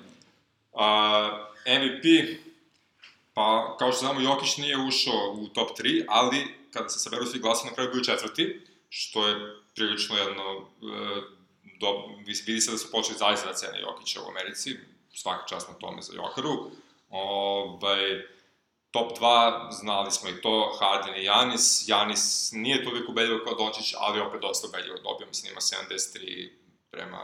[0.74, 2.06] A, MVP,
[3.34, 7.40] pa kao što znamo, Jokić nije ušao u top 3, ali kada se saberu svi
[7.40, 9.36] glasovi, na kraju bio četvrti, što je
[9.76, 11.22] prilično jedno, e,
[11.82, 12.10] do,
[12.46, 14.78] vidi se da su počeli zaista da cene Jokića u Americi,
[15.14, 16.72] svaka čast na tome za Jokaru.
[17.10, 18.22] Ovaj,
[18.92, 21.84] top 2, znali smo i to, Harden i Janis.
[21.88, 26.50] Janis nije toliko ubedljivo kao Dončić, ali opet dosta ubedljivo dobio, mislim ima 73
[26.92, 27.22] prema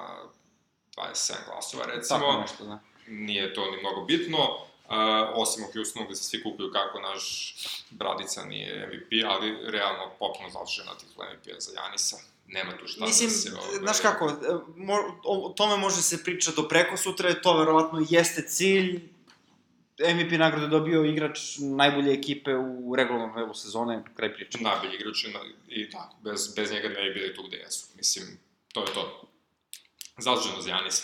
[0.98, 2.80] 27 glasova, recimo Tako nešto, da.
[3.08, 4.94] nije to ni mnogo bitno, uh,
[5.34, 7.56] osim u Houstonu gde se svi kupuju kako naš
[7.90, 12.18] Bradica nije MVP, ali realno potpuno zaslužena titula MVP-a za Janisa.
[12.48, 13.52] Nema tu šta Mislim, da se...
[13.54, 14.34] ovaj, znaš kako, e,
[14.76, 19.02] mo, o, tome može se priča do preko sutra, to verovatno jeste cilj.
[20.00, 24.58] MVP nagradu dobio igrač najbolje ekipe u regularnom delu sezone, kraj priče.
[24.62, 25.26] Najbolji igrač
[25.68, 27.88] i da, bez, bez njega ne bi bili tu gde jesu.
[27.96, 28.40] Mislim,
[28.74, 29.32] to je to.
[30.18, 31.04] Zasluženo za Janisa.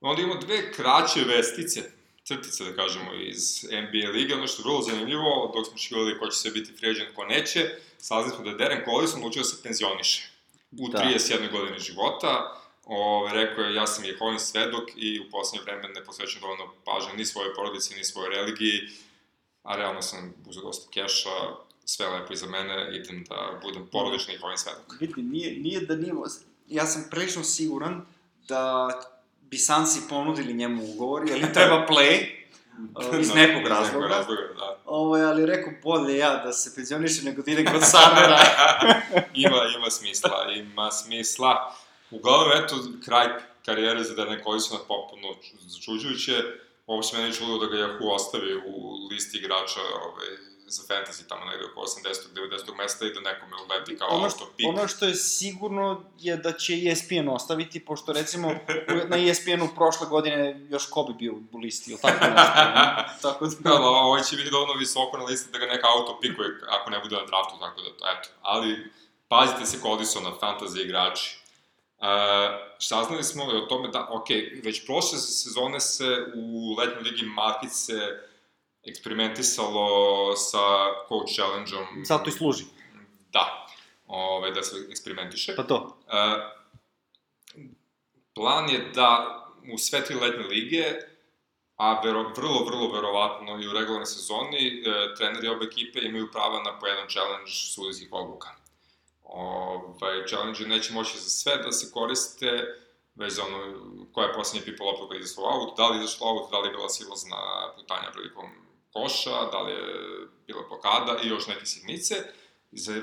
[0.00, 1.90] Onda imamo dve kraće vestice,
[2.28, 6.26] crtice da kažemo, iz NBA lige, ono što je vrlo zanimljivo, dok smo šivali ko
[6.26, 7.60] će se biti free agent, ko neće,
[7.98, 10.30] saznali smo da je Darren Collison odlučio da se penzioniše.
[10.78, 10.98] U Da.
[10.98, 11.52] 31.
[11.52, 12.54] godini života,
[12.90, 17.12] Ove, rekao je, ja sam Jehovin svedok i u poslednje vreme ne posvećam dovoljno pažnje
[17.16, 18.80] ni svojoj porodici, ni svojoj religiji,
[19.62, 21.30] a realno sam uzeo dosta keša,
[21.84, 25.00] sve lepo iza mene, idem da budem porodični Jehovin svedok.
[25.00, 26.12] Vidi, nije, nije da nije...
[26.66, 28.06] Ja sam prilično siguran
[28.48, 28.88] da
[29.50, 32.26] bi Sansi ponudili njemu ugovor, jer im treba play,
[32.96, 34.06] uh, iz Da, nekog iz razloga.
[34.06, 34.78] razloga, da.
[34.86, 38.38] Ovo, ali rekao, bolje ja da se penzioniše nego da ide kod Samera.
[39.34, 41.74] ima, ima smisla, ima smisla.
[42.10, 43.26] Uglavnom, eto, kraj
[43.66, 45.28] karijere za Darren Collisona potpuno
[45.66, 46.32] začuđujuće.
[46.86, 50.28] Uopšte mene je čulo da ga Yahoo ostavi u listi igrača ovaj,
[50.70, 52.34] za fantasy tamo negde oko 80.
[52.34, 52.76] 90.
[52.76, 54.66] mesta i da nekome uleti kao ono, auto što, pik.
[54.68, 58.54] ono što je sigurno je da će ESPN ostaviti, pošto recimo
[59.10, 62.64] na ESPN-u prošle godine još Kobe bio u listi, ili tako nešto.
[62.74, 63.04] ne?
[63.22, 63.70] tako da...
[63.70, 66.90] Da, da, ovaj će biti dovoljno visoko na listi da ga neka auto pikuje ako
[66.90, 68.28] ne bude na draftu, tako da, eto.
[68.42, 68.90] Ali,
[69.28, 71.38] pazite se Collisona, fantasy igrači.
[71.98, 72.04] Uh,
[72.78, 74.28] saznali smo o tome da, ok,
[74.64, 76.04] već prošle sezone se
[76.34, 77.94] u letnjoj ligi Markice
[78.88, 80.58] eksperimentisalo sa
[81.08, 82.04] coach challenge-om.
[82.04, 82.64] Zato i služi.
[83.32, 83.66] Da,
[84.06, 85.56] ove, da se eksperimentiše.
[85.56, 85.76] Pa to.
[86.06, 86.58] Uh,
[88.34, 89.34] plan je da
[89.74, 90.84] u sve tri letne lige,
[91.76, 96.62] a vero, vrlo, vrlo verovatno i u regularnoj sezoni, e, treneri obe ekipe imaju prava
[96.62, 98.48] na po jedan challenge sudijskih odluka.
[99.22, 102.50] Ovaj, challenge neće moći za sve da se koriste,
[103.14, 103.58] već za ono
[104.12, 104.34] koja je
[104.80, 107.36] lopta koja je izašla out, da li je izašla out, da li je bila silazna
[107.76, 108.46] putanja prilikom
[108.92, 109.82] koša, da li je
[110.46, 112.14] bila blokada i još neke sitnice.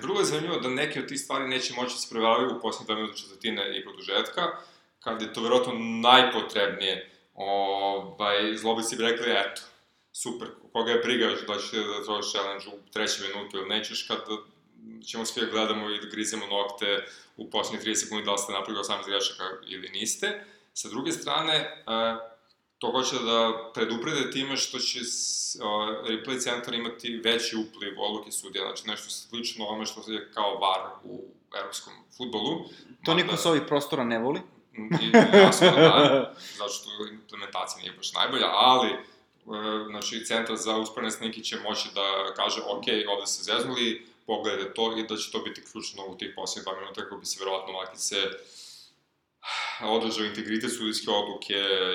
[0.01, 2.95] Vrlo je zanimljivo da neke od tih stvari neće moći da se preveravaju u poslednje
[2.95, 4.41] 2 minuta četvrtine i produžetka,
[4.99, 7.11] kad je to verovatno najpotrebnije.
[7.33, 9.61] Ovaj, zlobici bi rekli, eto,
[10.11, 14.19] super, koga je briga da ćeš da trošiš challenge u trećem minutu ili nećeš, kad
[15.05, 17.05] ćemo svi da gledamo i da grizemo nokte
[17.37, 20.45] u poslednjih 30 sekundi da li ste napravili 18 grešaka ili niste.
[20.73, 22.34] Sa druge strane, uh,
[22.85, 25.63] to hoće da preduprede time što će s, uh,
[26.09, 30.89] replay centar imati veći upliv odluke sudija, znači nešto slično ome što je kao VAR
[31.03, 31.23] u
[31.59, 32.65] evropskom futbolu.
[33.05, 34.41] To niko sa ovih prostora ne voli.
[35.01, 38.97] I, jasno da, zato što implementacija nije baš najbolja, ali e,
[39.89, 44.97] znači, centar za usporene snike će moći da kaže, ok, ovde se zeznuli, pogledajte to
[44.97, 47.73] i da će to biti ključno u tih posljednjih dva minuta kako bi se verovatno
[47.73, 48.15] Makice
[49.83, 51.53] održao integritet sudijske odluke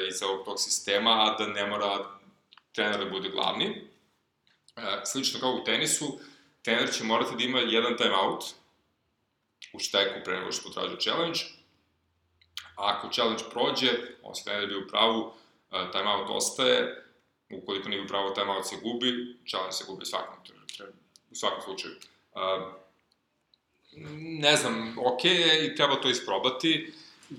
[0.08, 2.20] i celog tog sistema, a da ne mora
[2.72, 3.88] trener da bude glavni.
[4.76, 6.18] E, slično kao u tenisu,
[6.62, 8.44] trener će morati da ima jedan timeout
[9.72, 11.40] u šteku pre nego što potražuje challenge,
[12.76, 13.90] a ako challenge prođe,
[14.22, 17.04] on se trener bio u pravu, uh, timeout ostaje,
[17.50, 20.36] ukoliko nije pravu, timeout se gubi, challenge se gubi svakom,
[21.30, 21.94] u svakom slučaju.
[22.32, 22.40] Uh,
[24.40, 26.92] ne znam, ok je i treba to isprobati,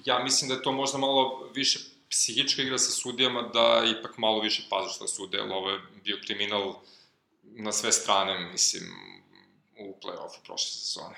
[0.06, 4.42] ja mislim da je to možda malo više psihička igra sa sudijama, da ipak malo
[4.42, 6.74] više paze šta sude, jer ovo je bio kriminal
[7.44, 8.84] na sve strane, mislim,
[9.80, 11.16] u play-offu prošle sezone.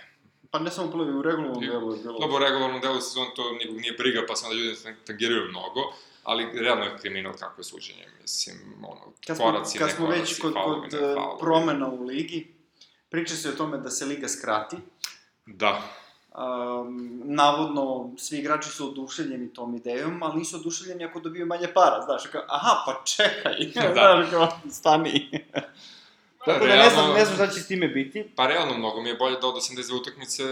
[0.51, 2.19] Pa ne samo play u regularnom delu je bilo.
[2.19, 5.81] Dobro, u regularnom delu sezone to nikog nije briga, pa sam da ljudi tangiraju mnogo,
[6.23, 10.39] ali realno je kriminal kako je suđenje, mislim, ono, kad smo, koraci, kad smo već
[10.39, 11.39] kod, faulovi, kod ne eh, faulovi.
[11.39, 12.53] promena u ligi,
[13.09, 14.77] priča se o tome da se liga skrati.
[15.45, 16.03] Da,
[16.36, 22.02] Um, navodno, svi igrači su oduševljeni tom idejom, ali nisu oduševljeni ako dobiju manje para,
[22.06, 23.93] znaš, kao, aha, pa čekaj, Da.
[23.93, 25.30] znaš, kao, stani.
[26.46, 28.32] Tako da ne znam, ne znam šta će s time biti.
[28.36, 30.43] Pa realno, mnogo mi je bolje da od 82 utakmice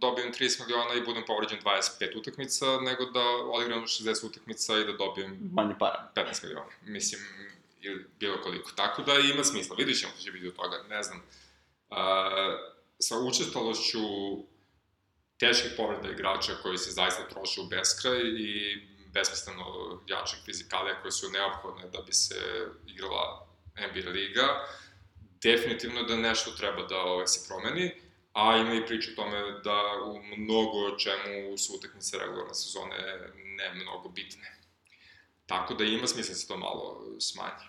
[0.00, 4.92] dobijem 30 miliona i budem povređen 25 utakmica, nego da odigram 60 utakmica i da
[4.92, 6.10] dobijem Manje para.
[6.14, 6.70] 15 miliona.
[6.82, 7.20] Mislim,
[7.80, 8.70] ili bilo koliko.
[8.76, 9.76] Tako da ima smisla.
[9.78, 11.18] Vidit ćemo što će biti od toga, ne znam.
[11.90, 11.96] Uh,
[12.98, 13.98] sa učestalošću
[15.44, 18.76] teških povreda igrača koji se zaista troše u beskraj i
[19.14, 19.64] besmisleno
[20.06, 22.34] jačih fizikalija koje su neophodne da bi se
[22.86, 23.46] igrala
[23.88, 24.46] NBA liga,
[25.42, 27.92] definitivno da nešto treba da ovaj, se promeni,
[28.32, 32.96] a ima i priča o tome da u mnogo čemu su utakmice regularne sezone
[33.34, 34.58] ne mnogo bitne.
[35.46, 37.66] Tako da ima smisla da se to malo smanji.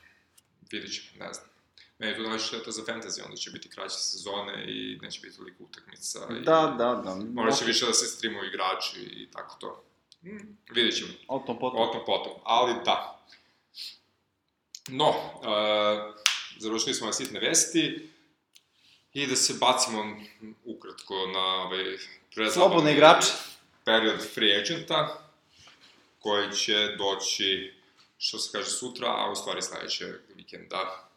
[0.71, 1.54] Vidit ćemo, ne znam.
[1.99, 5.63] Meni to najviše šteta za fantasy, onda će biti kraće sezone i neće biti toliko
[5.63, 6.19] utakmica.
[6.39, 7.15] i Da, da, da.
[7.15, 9.83] Morat će više da se streamuju igrači i tako to.
[10.23, 11.09] Mm, vidjet ćemo.
[11.27, 11.81] O tom potom.
[11.81, 13.25] O tom potom, ali da.
[14.87, 16.15] No, uh,
[16.59, 18.09] završili smo na sitne vesti
[19.13, 20.17] i da se bacimo
[20.65, 21.97] ukratko na ovaj
[22.35, 23.27] prezapadni Slobodne igrače.
[23.85, 25.29] period free agenta
[26.19, 27.73] koji će doći
[28.17, 31.09] što se kaže sutra, a u stvari sledećeg vikenda.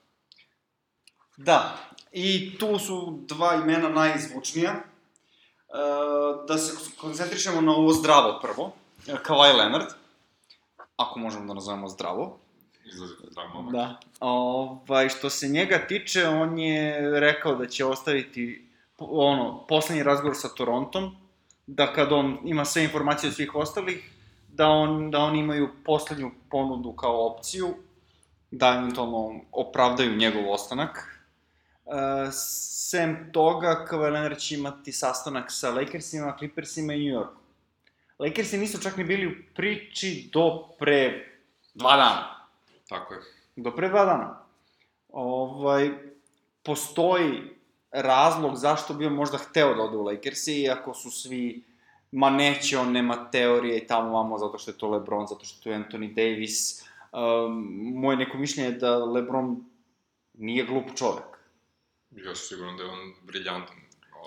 [1.39, 1.79] Da,
[2.13, 4.71] i tu su dva imena najzvučnija.
[4.71, 4.83] E,
[6.49, 8.73] da se koncentrišemo na ovo zdravo prvo.
[9.07, 9.87] E, Kawhi Leonard,
[10.97, 12.39] ako možemo da nazovemo zdravo.
[12.85, 13.73] Izlazite zdrav momak.
[13.73, 14.01] Da.
[14.21, 20.49] Ovaj, što se njega tiče, on je rekao da će ostaviti ono, poslednji razgovor sa
[20.49, 21.17] Torontom,
[21.67, 24.11] da kad on ima sve informacije od svih ostalih,
[24.49, 27.75] da, on, da oni imaju poslednju ponudu kao opciju,
[28.51, 31.18] da eventualno opravdaju njegov ostanak.
[31.89, 37.41] E, sem toga, Kawhi Leonard će imati sastanak sa Lakersima, Clippersima i New Yorku.
[38.19, 41.27] Lakersi nisu čak ni bili u priči do pre
[41.75, 42.47] dva dana
[42.89, 43.21] Tako je.
[43.57, 44.39] do pre dva dana.
[45.09, 45.91] Ovaj,
[46.63, 47.43] postoji
[47.91, 51.65] razlog zašto bi on možda hteo da ode u Lakersi, iako su svi,
[52.13, 55.71] ma neće, on nema teorije i tamo vamo, zato što je to LeBron, zato što
[55.71, 56.83] je to Anthony Davis.
[57.13, 59.65] Um, moje neko mišljenje je da LeBron
[60.35, 61.38] nije glup čovek.
[62.11, 63.77] Ja sam siguran da je on briljantan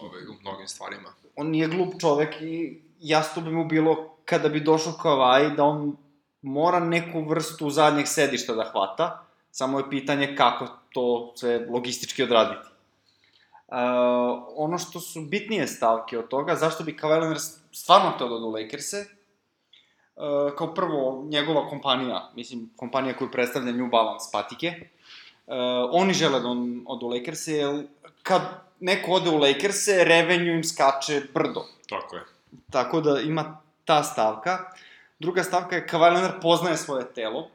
[0.02, 1.10] ovaj, u mnogim stvarima.
[1.36, 5.98] On nije glup čovek i jasno bi mu bilo kada bi došao Kawhi da on
[6.41, 12.67] mora neku vrstu zadnjeg sedišta da hvata, samo je pitanje kako to sve logistički odraditi.
[13.67, 13.78] Uh,
[14.56, 17.39] ono što su bitnije stavke od toga, zašto bi Leonard
[17.72, 19.06] stvarno htio da u Lakers-e,
[20.15, 24.89] uh, kao prvo, njegova kompanija, mislim, kompanija koju predstavlja New Balance patike,
[25.92, 27.88] oni žele da on ode u Lakers-e, jer
[28.24, 28.42] kad
[28.80, 31.66] neko ode u Lakers-e, revenue im skače brdo.
[31.90, 32.22] Tako je.
[32.72, 34.60] Tako da ima ta stavka.
[35.20, 37.50] Druga stavka je Kawhi Leonard poznaje svoje telo.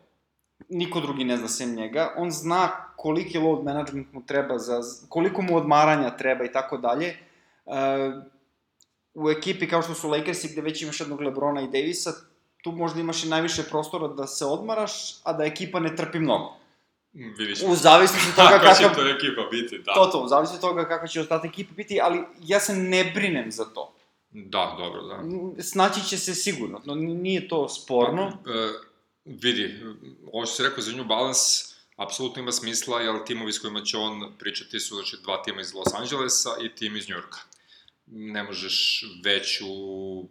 [0.69, 2.15] Niko drugi ne zna sem njega.
[2.17, 7.07] On zna koliki load management mu treba, za, koliko mu odmaranja treba i tako dalje.
[7.07, 7.17] E,
[9.15, 12.13] u ekipi kao što su Lakersi gde već imaš jednog Lebrona i Davisa,
[12.63, 16.57] tu možda imaš i najviše prostora da se odmaraš, a da ekipa ne trpi mnogo.
[17.17, 17.59] Vidiš.
[17.63, 19.95] U zavisnosti od toga Kako će to ekipa biti, da.
[19.95, 23.13] To to, u zavisnosti od toga kako će ostatak ekipe biti, ali ja se ne
[23.15, 23.95] brinem za to.
[24.31, 25.23] Da, dobro, da.
[25.63, 28.27] Snaći će se sigurno, no nije to sporno.
[28.27, 28.71] E,
[29.25, 29.81] vidi,
[30.33, 31.65] ovo što si rekao za New Balance,
[31.97, 35.75] apsolutno ima smisla, jer timovi s kojima će on pričati su znači, dva tima iz
[35.75, 37.39] Los Angelesa i tim iz Njurka.
[38.07, 39.67] Ne možeš veću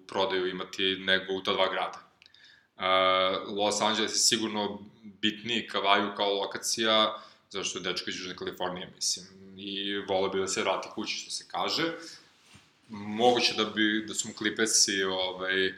[0.07, 1.99] prodaju imati nego u ta dva grada.
[2.77, 2.85] E,
[3.47, 4.79] Los Angeles je sigurno
[5.21, 9.25] bitniji Kavaju kao lokacija, zašto je dečko iz Južne Kalifornije, mislim,
[9.57, 11.93] i volio bi da se vrati kući, što se kaže.
[12.89, 15.73] Moguće da bi, da su mu Clippersi, ovaj,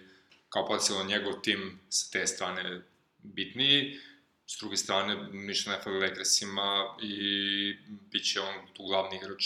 [0.49, 2.81] kao potencijalno njegov tim sa te strane
[3.23, 3.99] bitniji,
[4.47, 7.75] s druge strane ništa ne fali Lakersima i
[8.11, 9.43] bit će on tu glavni igrač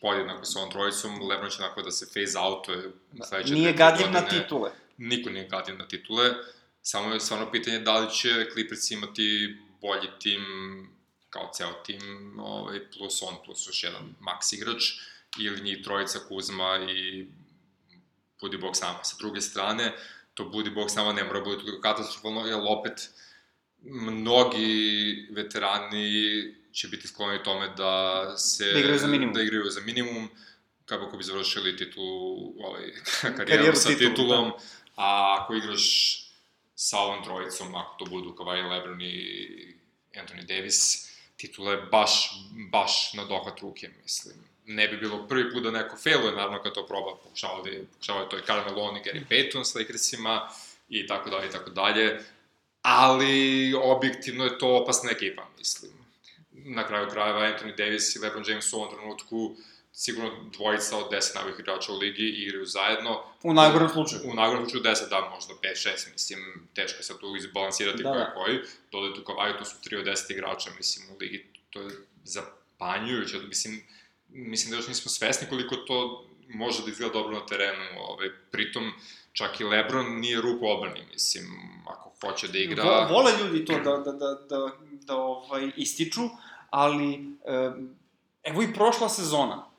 [0.00, 2.90] podjednako sa ovom trojicom, Lebron će onako da se phase outuje
[3.28, 4.70] sledeće Nije gadljiv na titule.
[4.96, 6.30] Niko nije gadljiv na titule,
[6.90, 10.42] samo je stvarno pitanje da li će Clippers imati bolji tim
[11.30, 14.82] kao ceo tim, ovaj, plus on, plus još jedan max igrač,
[15.38, 17.26] ili njih trojica Kuzma i
[18.40, 19.04] Budi Bog sama.
[19.04, 19.92] Sa druge strane,
[20.34, 23.10] to Budi Bog sama ne mora biti toliko katastrofalno, jer opet
[23.82, 28.72] mnogi veterani će biti skloni tome da se...
[28.72, 29.34] Da igraju za minimum.
[29.34, 30.28] Da igraju za minimum,
[30.84, 32.82] kako bi završili titulu, ovaj,
[33.20, 34.52] karijeru, Karijeru sa titulom, titulom,
[34.96, 36.29] a ako igraš
[36.80, 39.76] sa ovom trojicom, ako to budu Kawhi Lebron i
[40.16, 42.30] Anthony Davis, titula je baš,
[42.72, 44.36] baš na dohvat ruke, mislim.
[44.66, 48.28] Ne bi bilo prvi put da neko failuje, naravno, kad to proba, pokušava da pokušava
[48.28, 50.48] to je Carmelo i Gary Payton s Lakersima,
[50.88, 52.24] i tako dalje, i tako dalje,
[52.82, 55.92] ali objektivno je to opasna ekipa, mislim.
[56.52, 59.56] Na kraju krajeva Anthony Davis i LeBron James u ovom trenutku
[59.92, 63.22] sigurno dvojica od 10 najboljih igrača u ligi igraju zajedno.
[63.42, 64.22] U najgorem slučaju.
[64.24, 68.24] U najgorem slučaju 10, da, možda 5-6, mislim, teško se tu izbalansirati da, ko je
[68.24, 68.34] da.
[68.34, 68.58] koji.
[68.92, 71.90] Dodaj tu Kawhi, to su 3 od 10 igrača, mislim, u ligi, to je
[72.24, 73.82] zapanjujuće, mislim,
[74.28, 78.92] mislim da još nismo svesni koliko to može da izgleda dobro na terenu, ovaj, pritom
[79.32, 81.44] čak i Lebron nije ruku obrani, mislim,
[81.86, 82.82] ako hoće da igra...
[82.82, 86.20] Vo, vole ljudi to da, da, da, da, da ovaj, ističu,
[86.70, 87.14] ali
[87.44, 87.70] e,
[88.42, 89.69] evo i prošla sezona.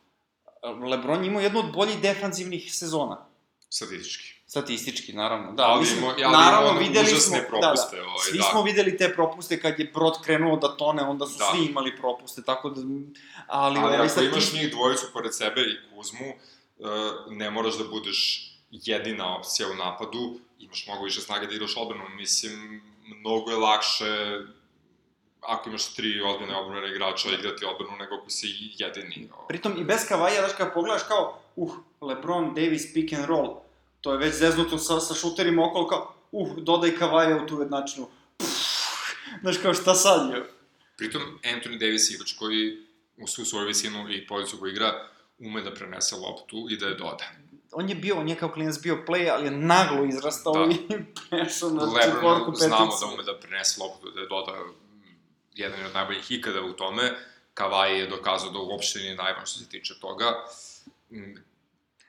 [0.64, 3.26] Lebron imao jednu od boljih defanzivnih sezona.
[3.70, 4.42] Statistički.
[4.48, 5.52] Statistički, naravno.
[5.52, 7.96] Da, ali mislim, ali naravno, videli smo, propuste.
[7.96, 8.08] da, da.
[8.08, 8.44] Ovaj, Svi da.
[8.44, 11.46] smo videli te propuste kad je Brod krenuo da tone, onda su Da.
[11.46, 12.82] svi imali propuste, tako da...
[12.82, 13.16] Ali,
[13.48, 16.88] Ali ovaj, ako sad imaš njih dvojicu pored sebe i Kuzmu, uh,
[17.30, 22.10] ne moraš da budeš jedina opcija u napadu, imaš mnogo više snage da igraš odbranu,
[22.10, 24.40] mislim, mnogo je lakše
[25.42, 29.30] ako imaš tri ozbiljne odbrane igrača igrati odbranu nego ako si jedini.
[29.34, 29.48] ovaj.
[29.48, 31.72] Pritom i bez Kavaja, znaš, kad pogledaš kao, uh,
[32.02, 33.56] LeBron, Davis, pick and roll,
[34.02, 38.08] to je već zeznuto sa, sa šuterima okolo, kao, uh, dodaj Kavaja u tu jednačinu.
[39.42, 40.44] Znaš, kao, šta sad je?
[40.98, 42.78] Pritom, Anthony Davis igrač koji
[43.18, 45.08] u svu svoju visinu i poziciju koju igra
[45.40, 47.26] ume da prenese loptu i da je doda.
[47.74, 50.74] On je bio, on je kao klinac bio play, ali je naglo izrastao Da.
[50.74, 50.78] i
[51.30, 52.68] prešao na Lebron četvorku peticu.
[52.68, 54.52] znamo da ume da prenese loptu, da je doda
[55.56, 57.12] jedan od najboljih ikada u tome.
[57.56, 60.26] Kawhi je dokazao da uopšte nije najvan što se tiče toga.
[61.12, 61.36] Mm,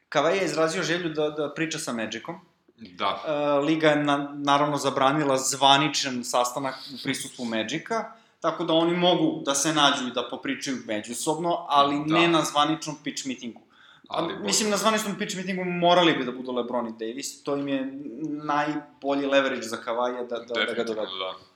[0.09, 2.37] Kavaja je izrazio želju da, da priča sa Magicom.
[2.77, 8.05] Da, Uh, Liga je na, naravno zabranila zvaničan sastanak u prisustvu Magica,
[8.41, 12.19] tako da oni mogu da se nađu i da popričaju međusobno, ali Da.
[12.19, 13.61] ne na zvaničnom pitch meetingu.
[14.09, 14.35] ali...
[14.39, 17.93] Mislim, na zvaničnom pitch meetingu morali bi da budu LeBron i Davis, to im je
[18.45, 21.19] najbolji leverage za Kavaja da, da, da ga dovedu.
[21.19, 21.52] da.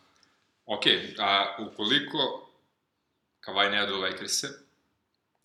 [0.66, 0.86] Ok,
[1.18, 2.48] a ukoliko
[3.40, 4.48] Kawhi ne ode u Lakers-e,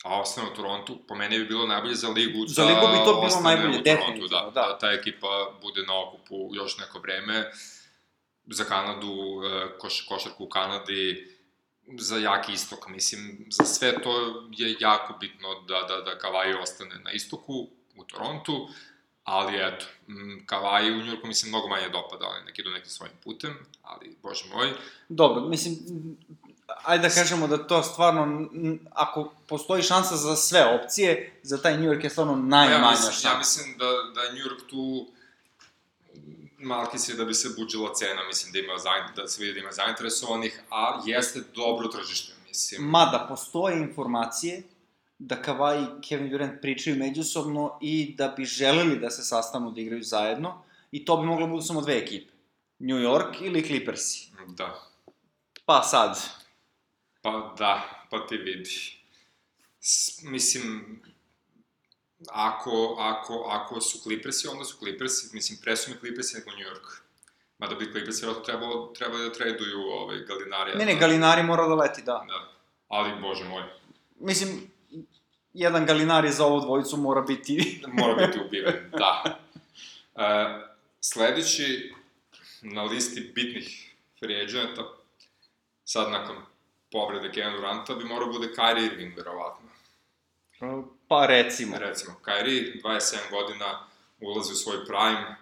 [0.03, 3.22] a ostane u Torontu, po meni bi bilo najbolje za ligu Za ligu bi to
[3.22, 4.61] bilo najbolje, u Torontu, da, da.
[4.61, 4.78] da.
[4.78, 7.51] ta ekipa bude na okupu još neko vreme.
[8.45, 9.13] Za Kanadu,
[9.45, 11.28] e, koš, košarku u Kanadi,
[11.97, 14.11] za jaki istok, mislim, za sve to
[14.51, 18.69] je jako bitno da, da, da Kawhi ostane na istoku, u Torontu,
[19.24, 22.89] ali eto, m, Kawhi u Njurku mi se mnogo manje dopada, ali neki idu nekim
[22.89, 24.74] svojim putem, ali, bože moj,
[25.09, 25.78] Dobro, mislim,
[26.84, 28.49] ajde da kažemo da to stvarno,
[28.91, 33.11] ako postoji šansa za sve opcije, za taj New York je stvarno najmanja ja mislim,
[33.11, 33.28] šansa.
[33.28, 35.07] ja mislim da, da New York tu
[36.57, 38.74] Malkis je da bi se buđila cena, mislim da ima
[39.15, 42.89] da se vidi da ima zainteresovanih, a jeste dobro tržište, mislim.
[42.89, 44.63] Mada, postoje informacije
[45.22, 49.82] da Kawhi i Kevin Durant pričaju međusobno i da bi želeli da se sastanu da
[49.82, 52.32] igraju zajedno i to bi moglo budu samo dve ekipe.
[52.80, 54.32] New York ili Clippersi.
[54.47, 54.82] Da.
[55.65, 56.17] Pa sad,
[57.22, 58.97] Pa da, pa ti vidi.
[59.80, 60.99] S, mislim,
[62.30, 66.67] ako, ako, ako su Clippersi, onda su Clippersi, mislim, pre su mi Clippersi nego New
[66.67, 67.01] York.
[67.57, 70.78] Mada bi Clippersi vjerojatno trebalo, trebalo da traduju ovaj, Galinarija.
[70.78, 72.26] ne ne, Galinari mora da leti, da.
[72.28, 72.51] Da.
[72.88, 73.63] Ali, bože moj,
[74.19, 74.72] Mislim,
[75.53, 77.81] jedan Galinari za ovu dvojicu mora biti...
[77.99, 79.23] mora biti ubiven, da.
[80.15, 80.23] E,
[81.01, 81.93] sledeći
[82.61, 84.83] na listi bitnih free agenta,
[85.83, 86.35] sad nakon
[86.91, 89.69] povrede Kevin Duranta, bi morao bude Kyrie Irving, verovatno.
[91.07, 91.77] Pa recimo.
[91.77, 93.87] Recimo, Kyrie, 27 godina,
[94.19, 95.35] ulazi u svoj prime,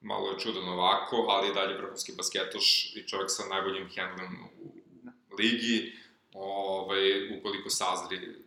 [0.00, 4.72] malo je čudan ovako, ali je dalje vrhunski basketoš i čovjek sa najboljim handlem u
[5.38, 5.92] ligi,
[6.34, 8.43] ovaj, ukoliko sazri.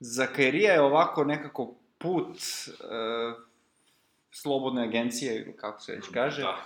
[0.00, 2.74] Za Kairija je ovako nekako put e,
[4.30, 6.56] slobodne agencije, ili kako se već kaže, Da,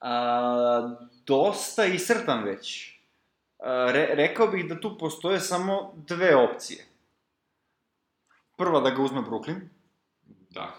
[0.00, 0.96] a,
[1.26, 2.94] dosta iscrpan već.
[3.58, 6.84] A, re, rekao bih da tu postoje samo dve opcije.
[8.56, 9.60] Prva da ga uzme Brooklyn.
[10.50, 10.74] da.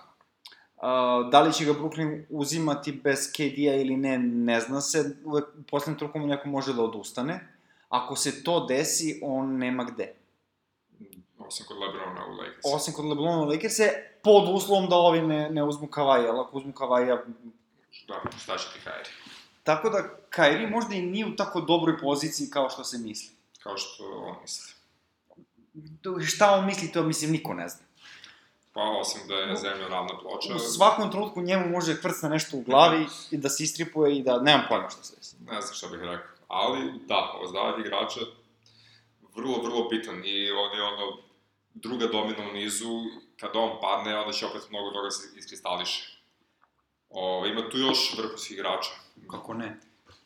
[0.81, 5.15] A, da li će ga Brooklyn uzimati bez KD-a ili ne, ne zna se.
[5.25, 7.47] Uvek u poslednjem truku neko može da odustane.
[7.89, 10.18] Ako se to desi, on nema gde.
[11.49, 12.63] Osim kod Lebrona u Lakers.
[12.63, 16.73] Osim kod LeBrona Lakers-e, pod uslovom da ovi ne, ne uzmu Kavaja, ali ako uzmu
[16.73, 17.23] Kavaja...
[18.07, 19.09] Da, šta će ti Kyrie?
[19.63, 23.29] Tako da, Kairi možda i nije u tako dobroj poziciji kao što se misli.
[23.63, 24.73] Kao što on misli.
[26.27, 27.85] Šta on misli, to mislim niko ne zna.
[28.73, 30.55] Pa, osim da je zemlja ravna ploča.
[30.55, 34.39] U svakom trenutku njemu može krcna nešto u glavi i da se istripuje i da,
[34.41, 35.35] nemam pojma što se desi.
[35.39, 36.27] Ne znam šta bih rekao.
[36.47, 38.19] Ali, da, ozdavanje igrača,
[39.35, 41.28] vrlo, vrlo bitan i on je ono,
[41.73, 43.03] druga domina u nizu,
[43.39, 46.19] kada on padne, onda će opet mnogo toga se iskristališe.
[47.09, 48.91] O, ima tu još vrhunskih igrača.
[49.31, 49.79] Kako ne?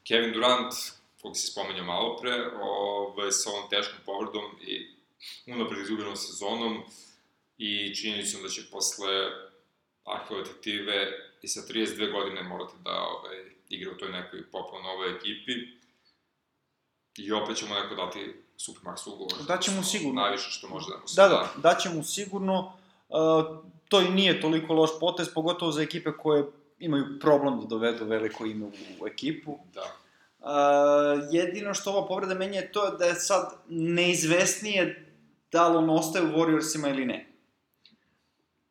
[0.08, 0.74] Kevin Durant,
[1.22, 4.88] kog si spomenuo malo pre, ovaj, sa ovom teškom povredom i
[5.48, 6.84] unapred izgubljenom sezonom
[7.58, 9.32] i činjenicom da će posle
[10.30, 13.38] otetive i sa 32 godine morati da ovaj,
[13.70, 15.52] igra u toj nekoj popolno novoj ekipi.
[17.18, 19.34] I opet ćemo neko dati Supermax ugovor.
[19.48, 20.22] Da će mu sigurno.
[20.22, 22.74] Najviše što može da mu se Da, da, da će mu sigurno.
[23.10, 23.20] Uh,
[23.90, 26.44] to i nije toliko loš potez, pogotovo za ekipe koje
[26.80, 29.60] imaju problem da dovedu veliko ime u, u ekipu.
[29.74, 29.84] Da.
[30.40, 35.10] Uh, jedino što ova povreda menja je to da je sad neizvesnije
[35.52, 37.28] da li on ostaje u Warriorsima ili ne.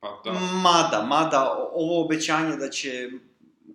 [0.00, 0.32] Pa da.
[0.62, 3.10] Mada, mada, ovo obećanje da će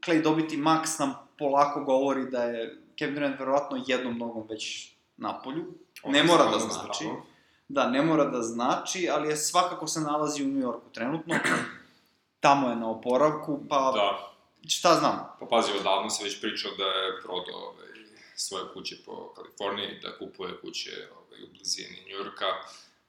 [0.05, 5.41] Clay dobiti maks nam polako govori da je Kevin Durant verovatno jednom nogom već na
[5.41, 5.65] polju.
[6.05, 6.93] Ne mora da na znači.
[6.95, 7.21] stranu.
[7.67, 11.35] Da, ne mora da znači, ali je svakako se nalazi u New Yorku trenutno.
[12.39, 14.33] Tamo je na oporavku, pa Da.
[14.67, 15.35] šta znam.
[15.39, 17.87] Pa pazi, odavno se već pričao da je prodao ovaj,
[18.35, 22.45] svoje kuće po Kaliforniji, da kupuje kuće ovaj, u blizini Njurka.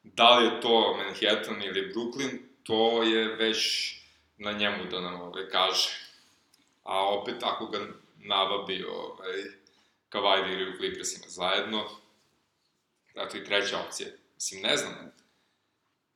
[0.02, 3.92] Da li je to Manhattan ili Brooklyn, to je već
[4.38, 5.88] na njemu da nam ovaj, kaže.
[6.84, 7.78] A opet, ako ga
[8.16, 9.34] navabi ovaj,
[10.10, 11.84] Kawhi da igraju u Clippersima zajedno,
[13.18, 14.08] eto i treća opcija.
[14.34, 14.94] Mislim, ne znam.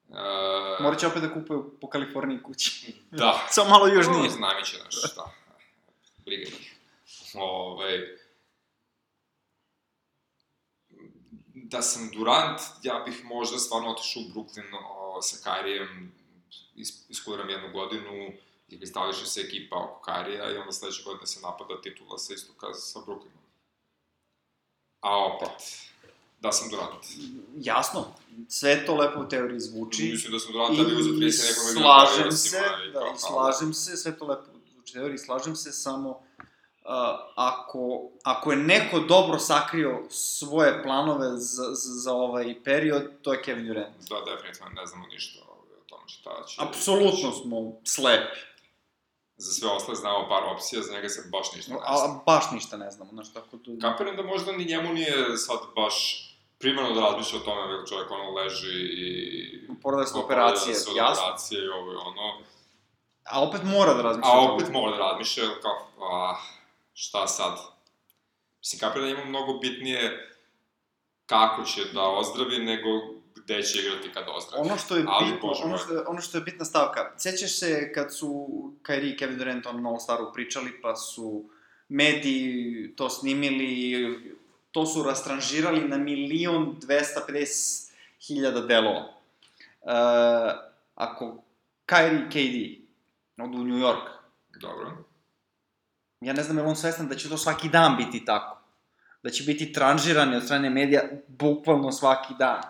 [0.09, 2.95] E, Morat će opet da kupuje po Kaliforniji kući.
[3.11, 3.47] Da.
[3.51, 4.23] Samo malo južnije.
[4.23, 5.31] No, znam će naš, šta.
[6.25, 6.77] Briga njih.
[7.35, 8.19] Ove,
[11.55, 16.13] da sam Durant, ja bih možda stvarno otišao u Brooklyn o, sa Karijem,
[16.77, 18.33] is, iskudiram jednu godinu,
[18.73, 22.75] i kristališe se ekipa oko Karija i onda sledeće godine se napada titula sa istoka
[22.75, 23.43] sa Brooklynom.
[25.01, 25.89] A opet,
[26.43, 27.07] da sam Durant.
[27.57, 28.05] Jasno,
[28.49, 30.11] sve to lepo u teoriji zvuči.
[30.13, 32.61] Mislim da sam Durant da bi uzeo 30 nekog među slažem se,
[32.93, 36.19] da, kao, i slažem se, sve to lepo u teoriji, slažem se, samo uh,
[37.35, 43.43] ako, ako je neko dobro sakrio svoje planove za, za, za ovaj period, to je
[43.43, 43.97] Kevin Durant.
[44.09, 46.63] Da, definitivno ne znamo ništa ovaj, o tome šta će...
[46.63, 48.41] Apsolutno smo slepi.
[49.37, 51.87] Za sve ostale znamo par opcija, za njega se baš ništa ne zna.
[51.87, 53.89] A, baš ništa ne znamo, znaš, tako da...
[53.89, 56.29] Kapiram da možda ni njemu nije sad baš
[56.63, 59.07] primarno da razmišlja o tome, jer čovjek ono leži i...
[59.79, 61.25] Oporavlja operacije, jasno.
[61.25, 62.27] operacije i ovo i ono.
[63.25, 65.79] A opet mora da razmišlja A opet mora da razmišlja, kao,
[66.13, 66.37] a,
[66.95, 67.59] šta sad?
[68.59, 70.29] Mislim, kapiram da njemu mnogo bitnije
[71.27, 72.89] kako će da ozdravi, nego
[73.37, 74.69] gde će igrati kada ozdravi.
[74.69, 77.59] Ono što je Ali, bitno, Bože ono što, je, ono što je bitna stavka, sećaš
[77.59, 78.49] se kad su
[78.83, 81.45] Kyrie i Kevin Durant ono novo staru pričali, pa su
[81.89, 84.35] mediji to snimili,
[84.73, 87.91] to su rastranžirali na milion 250
[88.27, 89.01] hiljada delova.
[89.01, 89.93] E,
[90.95, 91.37] ako
[91.87, 92.83] Kyrie KD
[93.45, 94.09] odu u New York,
[94.61, 94.93] Dobro.
[96.21, 98.59] ja ne znam je li on svestan da će to svaki dan biti tako.
[99.23, 102.61] Da će biti tranžirani od strane medija bukvalno svaki dan.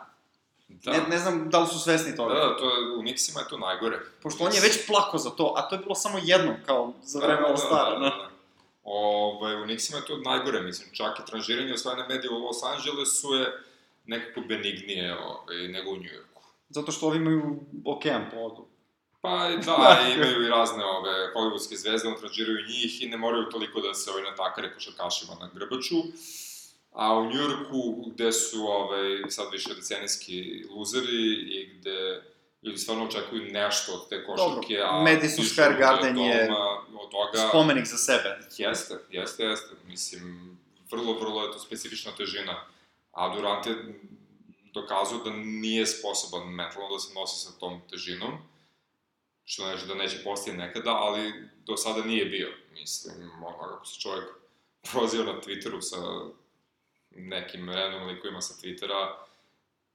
[0.69, 0.93] Da.
[0.93, 2.35] Ne, ne znam da li su svesni Da, toga.
[2.35, 3.99] da, to je, u Nixima je to najgore.
[4.23, 7.19] Pošto on je već plako za to, a to je bilo samo jednom, kao za
[7.19, 8.32] vreme da, da, da, da, da.
[8.85, 13.35] Ovaj, u Nixima je to najgore, mislim, čak i tranžiranje osvajane medije u Los Angelesu
[13.35, 13.47] je
[14.07, 16.43] nekako benignije ovaj, nego u Njujorku.
[16.69, 18.67] Zato što ovi imaju okean po odu.
[19.21, 23.81] Pa da, imaju i razne ove hollywoodske zvezde, on tranžiraju njih i ne moraju toliko
[23.81, 25.97] da se ovaj natakare košarkašima na grbaču.
[26.93, 32.23] A u Njujorku, gde su ovaj, sad više decenijski luzeri i gde
[32.63, 35.03] ljudi stvarno očekuju nešto od te košarke, Dobro, a...
[35.03, 36.51] Madison Square Garden je
[36.95, 37.49] Od toga...
[37.49, 38.39] Spomenik za sebe.
[38.59, 39.75] Jeste, jeste, jeste.
[39.87, 40.59] Mislim,
[40.91, 42.65] vrlo, vrlo je to specifična težina.
[43.13, 43.75] A Durant je
[44.75, 48.39] dokazao da nije sposoban mentalno da se nosi sa tom težinom,
[49.45, 52.49] što znači da neće postati nekada, ali do sada nije bio.
[52.73, 54.25] Mislim, ono, kako se čovjek
[54.93, 55.97] prozio na Twitteru sa
[57.11, 59.13] nekim random likovima sa Twittera,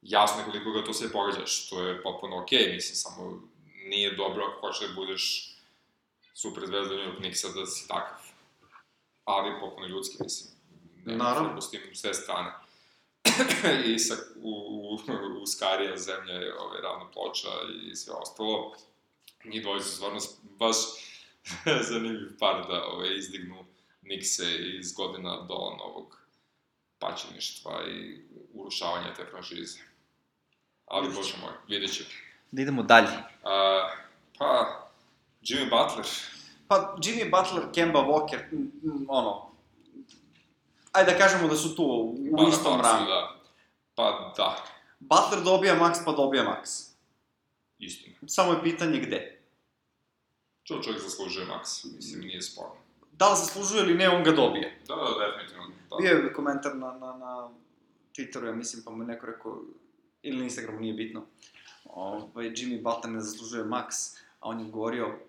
[0.01, 3.41] jasno je koliko ga to sve pogađa, što je potpuno okej, okay, mislim, samo
[3.89, 5.53] nije dobro ako hoćeš da budeš
[6.33, 8.17] super zvezda New York Knicksa da si takav.
[9.25, 10.51] Ali potpuno ljudski, mislim.
[11.05, 11.41] Nema Naravno.
[11.41, 11.61] Naravno.
[11.61, 12.51] s tim s te strane.
[13.93, 17.49] I sa, u, u, u Skarija zemlja je ovaj, ravna ploča
[17.83, 18.75] i sve ostalo.
[19.45, 20.75] Njih dvoje su stvarno baš
[21.89, 23.65] zanimljiv par da ovaj, izdignu
[24.01, 24.45] Nikse
[24.79, 26.17] iz godina do novog
[26.99, 28.21] pačeništva i
[28.53, 29.79] urušavanja te franšize.
[30.87, 32.09] Ali, bože moj, vidjet ćemo.
[32.51, 33.07] Da idemo dalje.
[33.43, 33.89] A,
[34.37, 34.87] Pa,
[35.41, 36.05] Jimmy Butler.
[36.67, 38.39] Pa, Jimmy Butler, Kemba Walker,
[39.07, 39.51] ono,
[40.91, 43.05] ajde da kažemo da su tu u Pa istom rangu.
[43.05, 43.35] Da.
[43.95, 44.65] Pa da,
[44.99, 46.87] Butler dobija max, pa dobija max.
[47.79, 48.15] istina.
[48.27, 49.41] Samo je pitanje gde.
[50.63, 52.75] To čovjek zaslužuje maks, mislim, nije sporno.
[53.11, 54.79] Da li zaslužuje ili ne, on ga dobije.
[54.87, 55.67] Da, da, definitivno.
[55.89, 55.95] Da.
[56.01, 57.49] Bio je komentar na, na, na
[58.15, 59.61] Twitteru, ja mislim, pa mu neko rekao,
[60.27, 61.25] ili na Instagramu, nije bitno.
[61.85, 65.19] Ovaj, Jimmy Butler ne zaslužuje max, a on je govorio,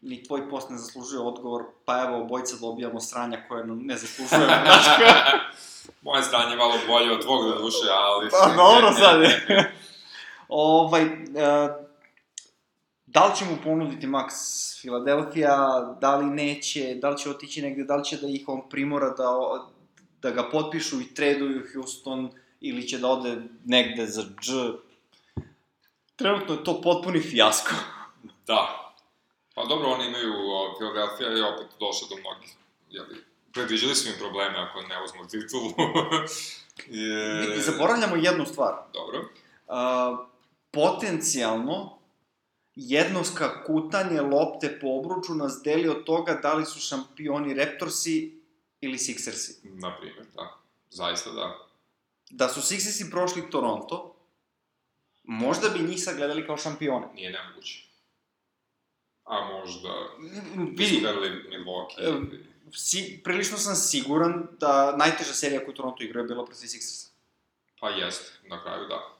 [0.00, 4.38] ni tvoj post ne zaslužuje odgovor, pa evo, obojica dobijamo sranja koje nam ne kao?
[6.02, 8.30] Moje stanje je malo bolje od tvog do duše, ali...
[8.30, 9.46] Pa dobro sad je.
[10.48, 11.10] ovaj, uh,
[13.06, 14.30] da li će mu ponuditi Max
[14.80, 18.68] Filadelfija, da li neće, da li će otići negde, da li će da ih on
[18.68, 19.30] primora da,
[20.22, 22.30] da ga potpišu i traduju Houston,
[22.60, 24.52] ili će da ode negde za dž.
[26.16, 27.74] Trenutno je to potpuni fijasko.
[28.46, 28.92] Da.
[29.54, 32.56] Pa dobro, oni imaju, o, Philadelphia je opet došla do mnogih,
[32.90, 35.70] jeli, predviđali su im probleme ako ne uzmu titulu.
[37.00, 37.56] je...
[37.56, 38.74] I zaboravljamo jednu stvar.
[38.92, 39.18] Dobro.
[39.18, 40.18] Uh,
[40.70, 41.98] potencijalno,
[42.74, 48.40] jedno skakutanje lopte po obruču nas deli od toga da li su šampioni Raptorsi
[48.80, 49.52] ili Sixersi.
[49.62, 50.56] Na primjer, da.
[50.90, 51.69] Zaista da.
[52.30, 54.16] Da su Sixersi prošli Toronto,
[55.24, 57.06] možda bi njih sagledali kao šampione.
[57.14, 57.84] Nije nemoguće.
[59.24, 59.88] A možda...
[60.76, 61.06] Vidi,
[61.50, 62.26] Milwaukee.
[62.74, 67.10] Si, prilično sam siguran da najteža serija koju Toronto igrao je bila protiv Sixersa.
[67.80, 69.16] Pa jeste, na kraju da.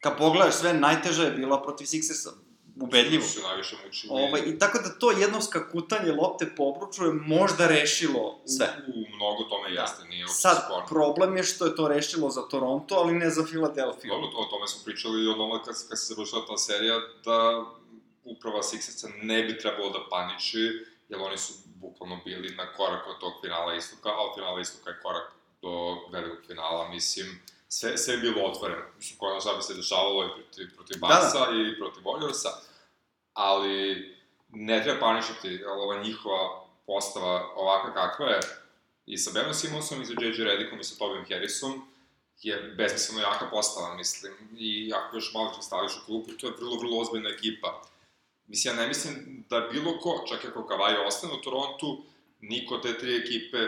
[0.00, 2.30] Kad pogledaš sve, najteža je bila protiv Sixersa.
[2.76, 3.24] Ubedljivo.
[3.24, 4.12] Su se najviše mučili.
[4.12, 8.66] Ovaj, I tako da to jedno skakutanje lopte po obruču je možda rešilo sve.
[8.88, 9.80] U, mnogo tome Da.
[9.80, 10.86] jeste, nije Sad, sporno.
[10.86, 14.08] problem je što je to rešilo za Toronto, ali ne za Filadelfiju.
[14.10, 16.94] Dobro, to, o tome smo pričali od ono kad, kad se završila ta serija,
[17.24, 17.64] da
[18.24, 20.58] uprava Sixersa ne bi trebalo da paniči,
[21.08, 24.90] jer oni su bukvalno bili na korak od tog finala istoka, a od finala istoka
[24.90, 25.70] je korak do
[26.12, 27.26] velikog finala, mislim,
[27.72, 28.82] sve, sve je bilo otvoreno.
[28.96, 32.52] Mislim, ko zna šta bi se dešavalo i protiv, protiv Da, Barsa i protiv Warriorsa,
[33.34, 33.76] ali
[34.48, 38.40] ne treba paničiti, jer ova njihova postava ovakva kakva je,
[39.06, 40.44] i sa Benom Simonsom, i sa J.J.
[40.44, 41.82] Redickom, i sa Tobiom Harrisom,
[42.42, 46.52] je besmisleno jaka postava, mislim, i ako još malo če staviš u klupu, to je
[46.58, 47.82] vrlo, vrlo ozbiljna ekipa.
[48.46, 52.02] Mislim, ja ne mislim da bilo ko, čak i ako Kawhi ostane u Torontu,
[52.40, 53.58] niko te tri ekipe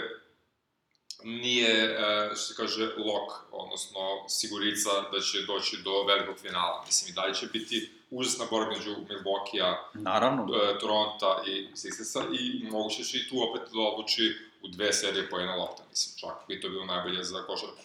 [1.24, 6.84] nije, e, što se kaže, lok, odnosno sigurica da će doći do velikog finala.
[6.86, 10.42] Mislim, i dalje će biti užasna borba među Milwaukee-a, Naravno.
[10.56, 15.30] e, Toronta i Sixersa i moguće će i tu opet da odluči u dve serije
[15.30, 17.82] po jedna lopta, mislim, čak bi to bilo najbolje za košarku.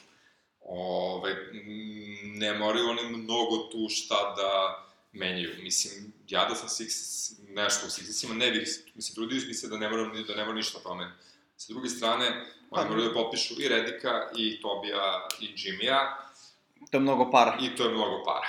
[0.62, 1.50] Ove,
[2.24, 5.56] ne moraju oni mnogo tu šta da menjaju.
[5.64, 6.92] Mislim, ja da sam Six,
[7.50, 10.56] nešto u Sixersima, ne bih, mislim, trudio bi se da ne moram, da ne moram
[10.56, 11.12] ništa promeni.
[11.58, 12.28] Sa druge strane,
[12.70, 16.00] oni Pa- moraju da potpišu i Redika, i Tobija, i Jimmya,
[16.92, 17.58] To je mnogo para.
[17.62, 18.48] I to je mnogo para.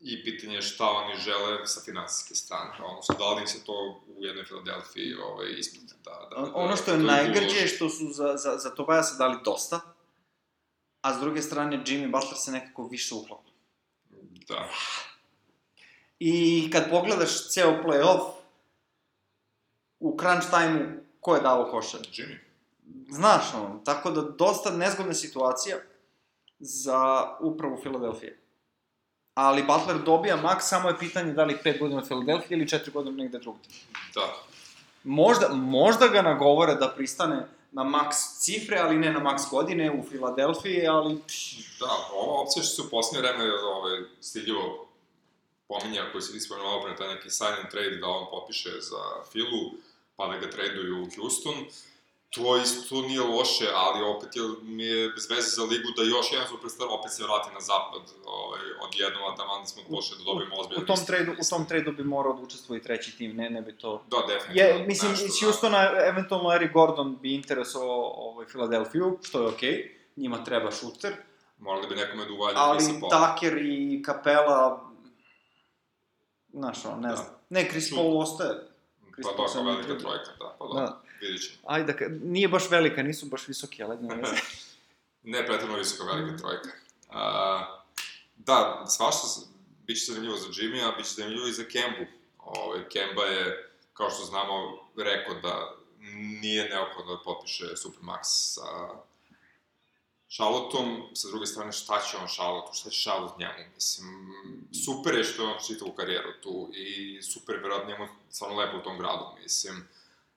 [0.00, 2.70] I pitanje je šta oni žele sa finansijske strane.
[2.84, 5.94] Odnosno, da li im se to u jednoj Filadelfiji ovaj, isplati.
[6.04, 9.18] Da, da, da, ono što je da najgrđe je što su za, za, za Tobajasa
[9.18, 9.80] dali dosta,
[11.00, 13.50] a s druge strane Jimmy Butler se nekako više uklapa.
[14.48, 14.68] Da.
[16.18, 18.30] I kad pogledaš ceo play-off,
[20.00, 22.00] u crunch time-u, ko je dao košar?
[22.00, 22.36] Jimmy.
[23.10, 25.76] Znaš, ono, tako da dosta nezgodna situacija
[26.58, 28.38] za upravu Filadelfije.
[29.34, 33.16] Ali Butler dobija max, samo je pitanje da li 5 godina Filadelfije ili 4 godina
[33.16, 33.68] negde drugde.
[34.14, 34.34] Da.
[35.04, 40.02] Možda, možda ga nagovore da pristane na max cifre, ali ne na max godine u
[40.10, 41.14] Filadelfiji, ali...
[41.80, 44.88] Da, ova opcija što se u posljednje vreme ovaj, stidljivo
[45.68, 49.02] pominja, koji se ispomenuo pre taj neki sign and trade, da on popiše za
[49.32, 49.72] Filu,
[50.22, 51.54] pa da ga traduju u Houston,
[52.30, 56.32] to isto nije loše, ali opet je, mi je bez veze za ligu da još
[56.32, 60.54] jedan superstar opet se vrati na zapad, ovaj, odjednom, a tamo smo došli da dobijemo
[60.60, 60.82] ozbiljno.
[60.82, 63.62] U tom tradu, u tom tradu bi morao da učestvuje i treći tim, ne, ne
[63.62, 64.04] bi to...
[64.10, 64.62] Da, definitivno.
[64.62, 65.46] Je, mislim, nešto, iz da.
[65.46, 69.88] Houstona, eventualno Eric Gordon bi interesovao ovaj, Filadelfiju, što je okej, okay.
[70.16, 71.12] njima treba šuter,
[71.58, 72.84] Morali bi nekome da uvalju ali.
[72.84, 74.90] Tucker i Kapela,
[76.52, 77.16] znaš, ne Da.
[77.16, 77.34] znam.
[77.50, 78.71] Ne, Chris Paul ostaje.
[79.12, 81.02] Chris Pa da, ne velika trojka, da, pa da, Da.
[81.20, 81.56] vidit ćemo.
[81.66, 84.36] Ajde, ka- nije baš velika, nisu baš visoki, ali ne znam.
[85.24, 86.68] Ne pretredno visoka velika trojka.
[87.08, 87.82] A,
[88.36, 89.26] da, svašta,
[89.86, 92.10] bit će zanimljivo za Jimmy, a bit će zanimljivo i za Kembu.
[92.38, 94.54] Ove, Kemba je, kao što znamo,
[94.96, 95.74] rekao da
[96.40, 98.62] nije neophodno da potpiše Supermax sa
[100.32, 104.08] Charlotteom, sa druge strane, šta će on Charlotte, šta će Charlotte njemu, mislim,
[104.84, 108.76] super je što je on čitavu karijeru tu i super je verovatno njemu stvarno lepo
[108.76, 109.88] u tom gradu, mislim,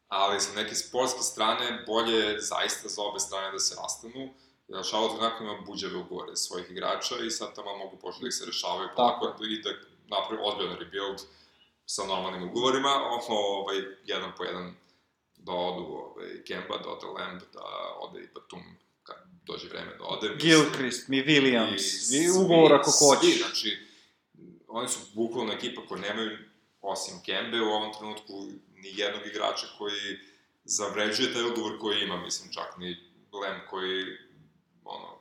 [0.08, 4.34] ali sa neke sportske strane, bolje je zaista za obe strane da se rastanu,
[4.68, 8.34] jer Charlotte onako ima buđave ugovore svojih igrača i sad tamo mogu početi da ih
[8.34, 9.70] se rešavaju polako i da
[10.08, 11.22] napravi ozbiljan rebuild
[11.86, 12.89] sa normalnim ugovorima,
[13.30, 14.76] ovaj, jedan po jedan
[15.38, 17.62] da odu ovaj, Kemba, da ode Lamb, da
[18.00, 18.64] ode i Batum
[19.46, 20.36] dođe vreme da ode.
[20.36, 23.38] Gilchrist, mi Williams, i, ugovor ako hoćeš.
[23.38, 23.78] Znači,
[24.68, 26.38] oni su bukvalno ekipa koja nemaju,
[26.82, 28.34] osim Kembe, u ovom trenutku
[28.76, 30.20] ni jednog igrača koji
[30.64, 32.98] zavređuje taj ugovor koji ima, mislim, čak ni
[33.41, 34.04] Lem koji,
[34.84, 35.20] ono,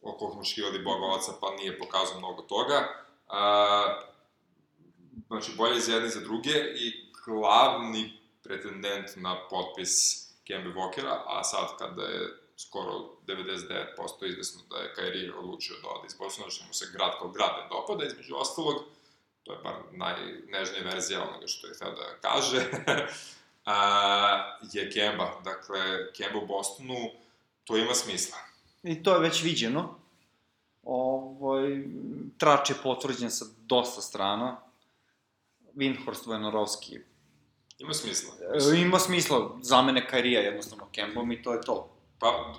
[0.00, 2.88] oko smo škivali bogovaca, pa nije pokazao mnogo toga.
[3.28, 4.00] A,
[5.26, 9.90] znači, bolje za jedne i za druge i glavni pretendent na potpis
[10.44, 12.92] Kembe Walkera, a sad kada je skoro
[13.26, 17.28] 99% izvesno da je Kairi odlučio da ode iz Bosona, što mu se grad kao
[17.28, 18.76] grad ne dopada, između ostalog,
[19.42, 22.64] to je bar najnežnija verzija onoga što je hteo da kaže,
[23.64, 25.40] a, je Kemba.
[25.44, 27.10] Dakle, Kemba u Bostonu,
[27.64, 28.38] to ima smisla.
[28.82, 29.98] I to je već viđeno.
[30.82, 31.84] Ovoj,
[32.38, 34.60] trač je potvrđen sa dosta strana.
[35.74, 36.98] Windhorst Vojnorovski
[37.78, 38.34] Ima smisla.
[38.54, 38.82] Mislim.
[38.82, 39.58] Ima smisla.
[39.62, 41.99] Za mene Kairija jednostavno Kembom i to je to.
[42.20, 42.54] Pa,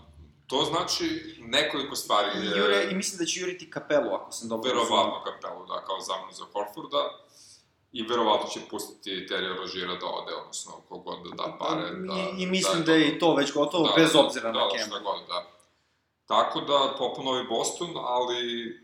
[0.48, 2.30] to znači nekoliko stvari.
[2.40, 6.00] I, jure, I mislim da će juriti kapelu, ako sam dobro Verovatno kapelu, da, kao
[6.00, 7.18] zamenu za Horforda.
[7.92, 11.92] I verovatno će pustiti Terija Rožira da ode, odnosno kogod da da pare.
[11.92, 14.70] Da, I, i mislim da, da je to već gotovo, da, bez obzira da, na
[14.70, 14.96] Kemba.
[14.96, 15.48] Da, god, da.
[16.26, 18.80] Tako da, Poponovi Boston, ali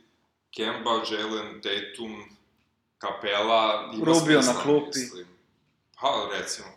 [0.52, 2.24] Kemba, Jalen, Tatum,
[2.98, 5.00] Kapela, Rubio na klupi.
[5.00, 5.28] Mislim.
[6.02, 6.77] Pa, recimo.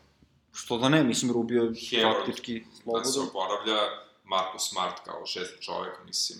[0.64, 3.04] Što da ne, mislim, Rubio je faktički slobodan.
[3.04, 3.78] Da se oporavlja,
[4.24, 6.38] Marko Smart kao šesti čovek, mislim,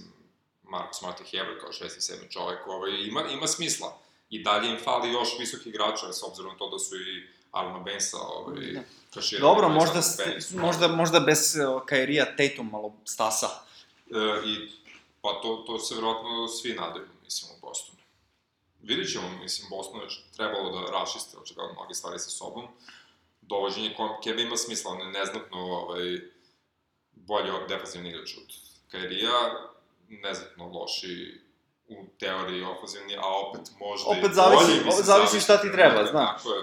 [0.63, 3.99] Marko Smart i Hebra kao šesti, sedmi čovek, ovaj, ima, ima smisla.
[4.31, 8.17] I dalje im fali još visokih igrača, s obzirom to da su i Arma Bensa,
[8.17, 8.83] ovaj, da.
[9.41, 13.47] Dobro, možda, Benz, možda, možda bez uh, Kairija Tatum malo stasa.
[14.11, 14.71] E, I,
[15.21, 17.99] pa to, to se verovatno svi nadaju, mislim, u Bostonu.
[18.83, 20.07] Vidjet ćemo, mislim, Boston je
[20.37, 22.69] trebalo da rašiste očigledno mnoge stvari sa sobom.
[23.51, 26.21] Dovođenje Kebe ima smisla, on je neznatno ovaj,
[27.13, 28.55] bolji od defensivni igrač od
[28.91, 29.39] Kairija,
[30.09, 31.41] neznatno loši
[31.89, 36.43] u teoriji ofenzivni, a opet možda opet zavisi, bolji, mislim, zavisi šta ti treba, znaš.
[36.43, 36.63] Tako je.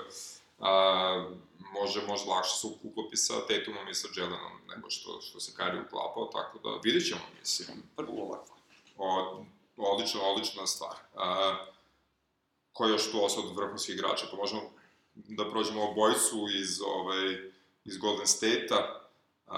[0.59, 1.29] A,
[1.73, 5.79] može, može lakše se uklopi sa Tatumom i sa Jelenom nego što, što se Kari
[5.79, 7.83] uklapao, tako da vidjet ćemo, mislim.
[7.95, 8.57] Prvo ovako.
[8.97, 9.43] O,
[9.77, 10.95] odlična, odlična stvar.
[11.15, 11.55] A,
[12.73, 14.61] ko je još tu ostao od vrhunskih igrača, pa možemo
[15.28, 17.51] da prođemo obojicu iz, ovaj,
[17.86, 19.03] iz Golden State-a.
[19.47, 19.53] Uh,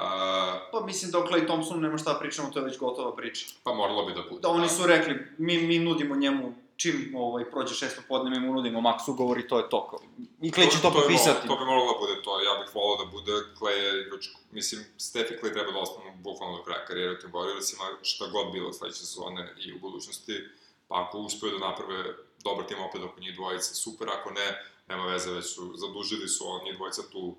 [0.71, 3.45] pa mislim da o Clay Thompsonu nema šta da pričamo, to je već gotova priča.
[3.63, 4.41] Pa moralo bi da bude.
[4.41, 8.53] Da, oni su rekli, mi, mi nudimo njemu čim ovaj, prođe šesto podne, mi mu
[8.53, 9.99] nudimo maks ugovor i to je to.
[10.41, 11.47] I Clay će to, to popisati.
[11.47, 14.85] To bi moralo da bude to, ja bih volao da bude Clay je igrač, mislim,
[14.97, 18.51] Steph i Clay treba da ostanu bukvalno do kraja karijere u tim Warriorsima, šta god
[18.51, 20.43] bilo sledeće sezone i u budućnosti,
[20.87, 22.03] pa ako uspeju da naprave
[22.43, 24.47] dobar tim opet oko njih dvojice, super, ako ne,
[24.89, 27.37] nema veze, već su, zadužili su njih dvojica tu,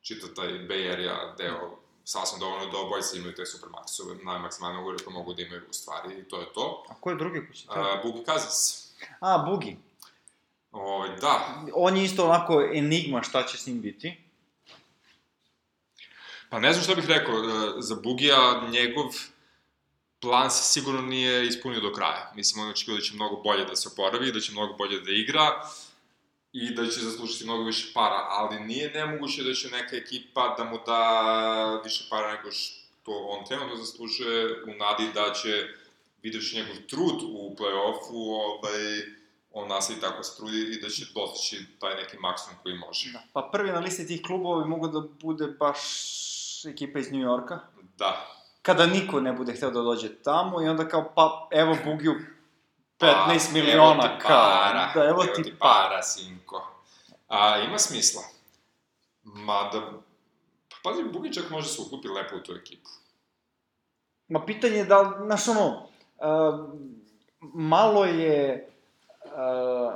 [0.00, 4.98] čita taj Bay Area deo, sasvim dovoljno da obojice imaju te super maksove, najmaksimalne ugore
[5.04, 6.84] koje mogu da imaju u stvari, i to je to.
[6.88, 8.00] A ko je drugi ko će to?
[8.04, 8.88] Bugi Kazis.
[9.20, 9.76] A, Bugi.
[10.72, 11.62] O, ovaj, da.
[11.74, 14.22] On je isto onako enigma šta će s njim biti.
[16.50, 19.06] Pa ne znam šta bih rekao, e, za Bugija njegov
[20.20, 22.32] plan se sigurno nije ispunio do kraja.
[22.34, 25.10] Mislim, on očekio da će mnogo bolje da se oporavi, da će mnogo bolje da
[25.10, 25.62] igra
[26.52, 30.64] i da će zaslužiti mnogo više para, ali nije nemoguće da će neka ekipa da
[30.64, 35.68] mu da više para nego što on trenutno zaslužuje u nadi da će
[36.22, 39.02] vidiš njegov trud u play-offu, ovaj,
[39.52, 43.12] on nastavi tako se trudi i da će dostići taj neki maksimum koji može.
[43.12, 43.22] Da.
[43.32, 45.78] Pa prvi na listi tih klubova bi mogo da bude baš
[46.66, 47.58] ekipa iz New Yorka.
[47.98, 52.14] Da, kada niko ne bude hteo da dođe tamo i onda kao, pa, evo Bugiju
[53.02, 56.72] 15 pa, miliona, evo ti para, kao, da, evo, evo ti, ti para, sinko.
[57.28, 58.22] A, ima smisla.
[59.22, 59.80] Mada,
[60.68, 62.90] pa pazi, Bugi čak može se uklupi lepo u tu ekipu.
[64.28, 66.68] Ma pitanje je da li, znaš ono, uh,
[67.54, 68.68] malo je
[69.24, 69.94] uh,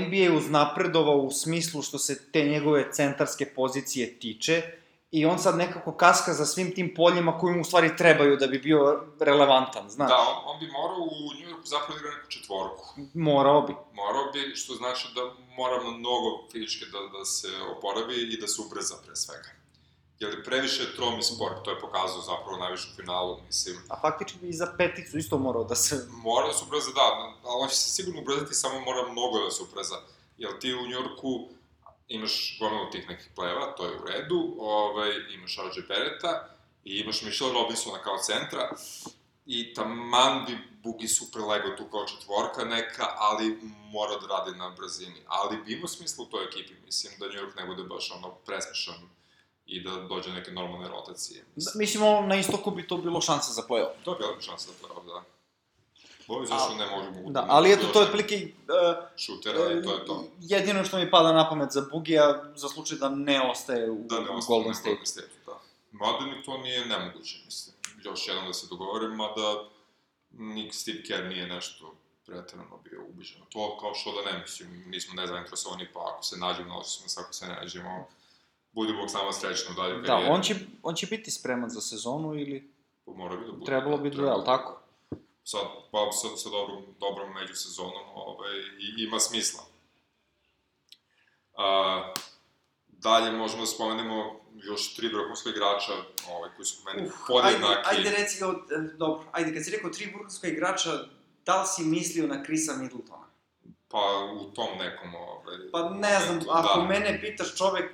[0.00, 4.77] NBA uznapredovao u smislu što se te njegove centarske pozicije tiče,
[5.10, 8.46] i on sad nekako kaska za svim tim poljima koji mu u stvari trebaju da
[8.46, 10.08] bi bio relevantan, znaš.
[10.08, 12.94] Da, on, on bi morao u New Yorku zapravo da igra neku četvorku.
[13.14, 13.74] Morao bi.
[13.92, 15.20] Morao bi, što znači da
[15.56, 19.48] mora mnogo fizičke da, da se oporavi i da se ubrza pre svega.
[20.20, 23.76] jer je previše tromi sport, to je pokazao zapravo najviše u finalu, mislim.
[23.88, 26.06] A faktički i za peticu isto morao da se...
[26.10, 27.02] Mora da se ubrza, da,
[27.44, 29.96] ali on će se sigurno ubrzati, samo mora mnogo da se ubrza.
[30.38, 31.48] Jer ti u Njorku
[32.08, 36.48] imaš gomilu tih nekih pleva, to je u redu, ovaj, imaš RJ Pereta
[36.84, 38.70] i imaš Michelle Robinsona kao centra,
[39.46, 43.58] i taman bi Bugi super legao tu kao četvorka neka, ali
[43.92, 45.22] mora da radi na brzini.
[45.26, 48.34] Ali bi imao smisla u toj ekipi, mislim da New York ne bude baš ono
[48.34, 48.94] presmešan
[49.66, 51.44] i da dođe neke normalne rotacije.
[51.56, 53.92] Da, mislimo, na istoku bi to bilo šansa za play-off.
[54.04, 55.24] To je bila šansa za play-off, da.
[56.28, 57.30] Bovi zašto ne može mogu...
[57.30, 58.34] Da, ali eto, to je otprilike...
[58.36, 60.24] Uh, šutera i to je to.
[60.40, 64.20] Jedino što mi pada na pamet za Bugija, za slučaj da ne ostaje u, da
[64.20, 64.88] ne u Golden State.
[64.88, 65.60] Golden State, da.
[65.92, 67.76] Mada mi to nije nemoguće, mislim.
[68.04, 69.64] Još jednom da se dogovorim, mada
[70.30, 71.94] Nick Steve Kerr nije nešto
[72.26, 73.40] pretredno bio ubiđen.
[73.48, 77.32] To kao što da ne mislim, nismo nezainteresovani, pa ako se nađemo, naći smo ako
[77.32, 78.06] se ne nađemo,
[78.72, 80.28] budi Bog samo srećno dalje da, karijere.
[80.28, 82.72] Da, on će, on će biti spreman za sezonu ili...
[83.04, 83.64] Pa mora bi da bude.
[83.64, 84.77] Trebalo bi da, jel, tako?
[85.50, 85.60] Sad,
[85.92, 89.62] pa sa, sa dobrom, dobrom međusezonom ovaj, i, ima smisla.
[91.56, 92.12] A,
[92.86, 95.92] dalje možemo da spomenemo još tri vrhunska igrača
[96.30, 97.82] ovaj, koji su meni uh, podjednaki.
[97.84, 98.46] Ajde, ajde reci ga,
[98.96, 100.90] dobro, ajde, kad si rekao tri vrhunska igrača,
[101.46, 103.26] da li si mislio na Krisa Middletona?
[103.88, 105.56] Pa u tom nekom, ovaj...
[105.72, 106.86] Pa ne znam, momentu, ako da.
[106.86, 107.90] mene pitaš čovek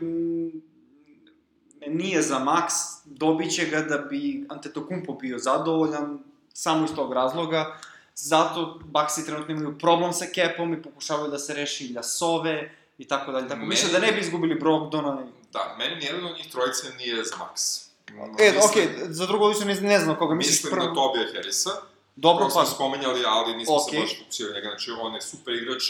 [1.86, 2.74] nije za maks,
[3.04, 7.78] dobit će ga da bi Antetokumpo bio zadovoljan, samo iz tog razloga.
[8.14, 13.32] Zato Baksi trenutno imaju problem sa kepom i pokušavaju da se reši Ljasove i tako
[13.32, 13.48] dalje.
[13.48, 15.26] Tako, mislim da ne bi izgubili Brogdona.
[15.52, 17.84] Da, meni nijedan od njih trojice nije za maks.
[18.08, 20.76] E, mislim, okej, okay, za drugo lično ne, ne znam koga misliš prvo.
[20.76, 21.70] Mislim na Tobija Harrisa.
[22.16, 22.50] Dobro, pa.
[22.50, 23.90] smo spomenjali, ali nismo okay.
[23.90, 24.68] se baš fokusirali njega.
[24.68, 25.82] Znači, on je super igrač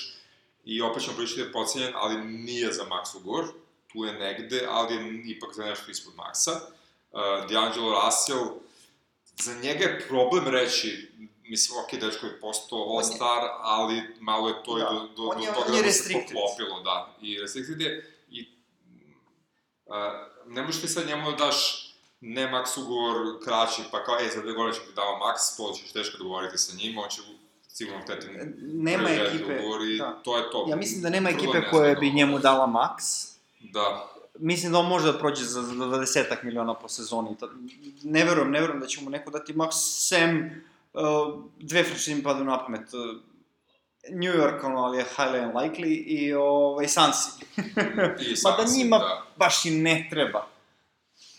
[0.65, 3.45] i opet ćemo pričati da je pocenjen, ali nije za maks ugovor.
[3.93, 6.53] Tu je negde, ali je ipak za nešto ispod maksa.
[7.13, 8.45] Uh, D'Angelo Russell,
[9.43, 11.15] za njega je problem reći
[11.49, 14.83] mislim, ok, dečko je postao all-star, ali malo je to da.
[14.83, 17.17] i do, do, on je, do toga da se poklopilo, da.
[17.23, 18.49] I restricted je, i
[19.87, 19.95] uh,
[20.47, 24.43] ne možeš ti sad njemu da daš ne maks ugovor kraći, pa kao, e, za
[24.43, 27.21] dve godine ću ti dao maks, to ćeš teško dogovoriti sa njim, on će
[27.69, 28.27] sigurno hteti
[28.61, 30.21] nema ekipe, ugovor i da.
[30.25, 30.67] to je to.
[30.69, 33.05] Ja mislim da nema ekipe koja bi njemu dala maks.
[33.61, 34.14] Da.
[34.39, 37.37] Mislim da on može da prođe za, za 20 miliona po sezoni.
[38.03, 39.77] Ne verujem, ne verujem da će mu neko dati maks,
[40.09, 40.51] sem
[40.95, 42.95] Uh, dve franšize mi padaju na pamet.
[42.95, 43.01] Uh,
[44.11, 47.31] New York, ono, ali je highly unlikely, i ovaj, Sansi.
[48.21, 49.23] I Sansi, da njima da.
[49.37, 50.47] baš i ne treba.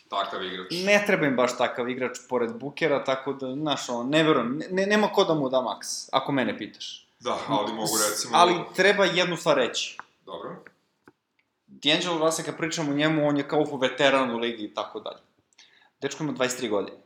[0.10, 0.68] Takav igrač.
[0.72, 4.86] Ne treba im baš takav igrač pored Bukera, tako da, znaš, ono, ne verujem, ne,
[4.86, 7.08] nema ko da mu da maks, ako mene pitaš.
[7.20, 8.38] Da, ali mogu recimo...
[8.38, 9.98] Ali treba jednu stvar reći.
[10.26, 10.56] Dobro.
[11.82, 15.20] D'Angelo Russell, kad pričamo o njemu, on je kao veteran u ligi i tako dalje.
[16.02, 16.98] Dečko ima 23 godine.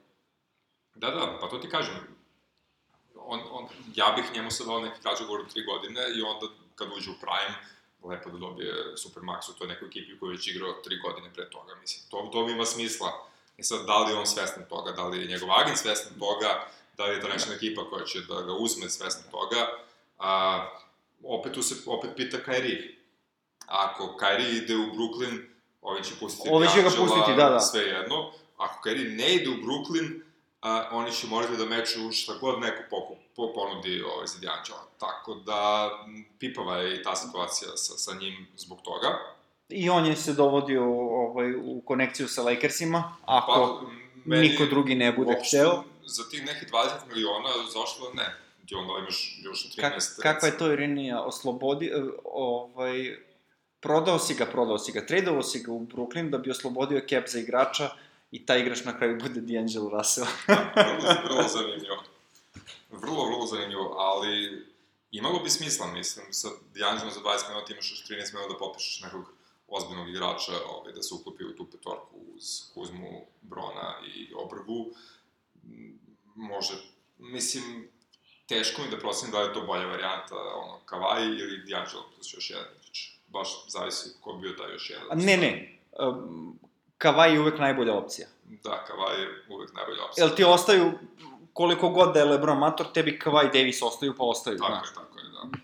[0.95, 2.19] Da, da, pa to ti kažem
[3.29, 6.87] on, on, ja bih njemu sad dao neki krađe govoru tri godine i onda kad
[6.97, 7.55] uđe u Prime,
[8.03, 11.49] lepo da dobije Supermax u toj nekoj ekipi koju je već igrao tri godine pre
[11.49, 11.75] toga.
[11.75, 13.25] Mislim, to, to ima smisla.
[13.57, 16.67] I sad, da li je on svestan toga, da li je njegov agent svestan toga,
[16.97, 19.67] da li je to nečana ekipa koja će da ga uzme svestan toga,
[20.19, 20.65] a,
[21.23, 22.98] opet tu se opet pita Kairi.
[23.69, 25.41] Ako Kairi ide u Brooklyn,
[25.81, 27.59] ovi će pustiti Ovi će ga pustiti, da, da.
[27.59, 28.31] Sve jedno.
[28.57, 30.21] Ako Kairi ne ide u Brooklyn,
[30.61, 34.85] a, oni će morati da meču šta god neko pokup, po, ponudi ovaj, za Dijanđela.
[34.99, 35.89] Tako da,
[36.39, 39.19] pipava je i ta situacija sa, sa njim zbog toga.
[39.69, 40.83] I on je se dovodio
[41.25, 43.91] ovaj, u konekciju sa Lakersima, ako pa,
[44.25, 45.83] meni, niko drugi ne bude uopšte, hteo.
[46.05, 48.35] Za tih nekih 20 miliona, zašto ne?
[48.65, 49.81] Ti onda imaš još 13.
[49.81, 51.21] Kak, kakva je to ironija?
[51.21, 53.17] Oslobodi, e, ovaj,
[53.79, 57.27] prodao si ga, prodao si ga, tradao si ga u Brooklyn da bi oslobodio cap
[57.27, 57.89] za igrača,
[58.31, 60.27] i taj igrač na kraju bude D'Angelo Russell.
[60.75, 62.03] vrlo, vrlo zanimljivo.
[62.91, 64.65] Vrlo, vrlo zanimljivo, ali
[65.11, 69.01] imalo bi smisla, mislim, sa D'Angelo za 20 minuta imaš još 13 minuta da popišeš
[69.01, 69.33] nekog
[69.67, 74.91] ozbiljnog igrača ovaj, da se uklopi u tu petorku uz Kuzmu, Brona i Obrvu.
[76.35, 76.73] Može,
[77.17, 77.89] mislim,
[78.47, 82.49] teško mi da prosim da je to bolja varijanta, ono, Kavaj ili D'Angelo plus još
[82.49, 82.78] jedan.
[83.29, 85.17] Baš zavisi ko bi bio taj još jedan.
[85.17, 86.59] Ne, ne, um,
[86.97, 88.27] Kavaj je uvek najbolja opcija.
[88.63, 90.25] Da, Kavaj je uvek najbolja opcija.
[90.25, 90.91] Jel ti ostaju,
[91.53, 94.93] koliko god da je Lebron mator, tebi Kavaj i Davis ostaju, pa ostaju, tako znaš.
[94.93, 95.57] Tako je, tako je, da.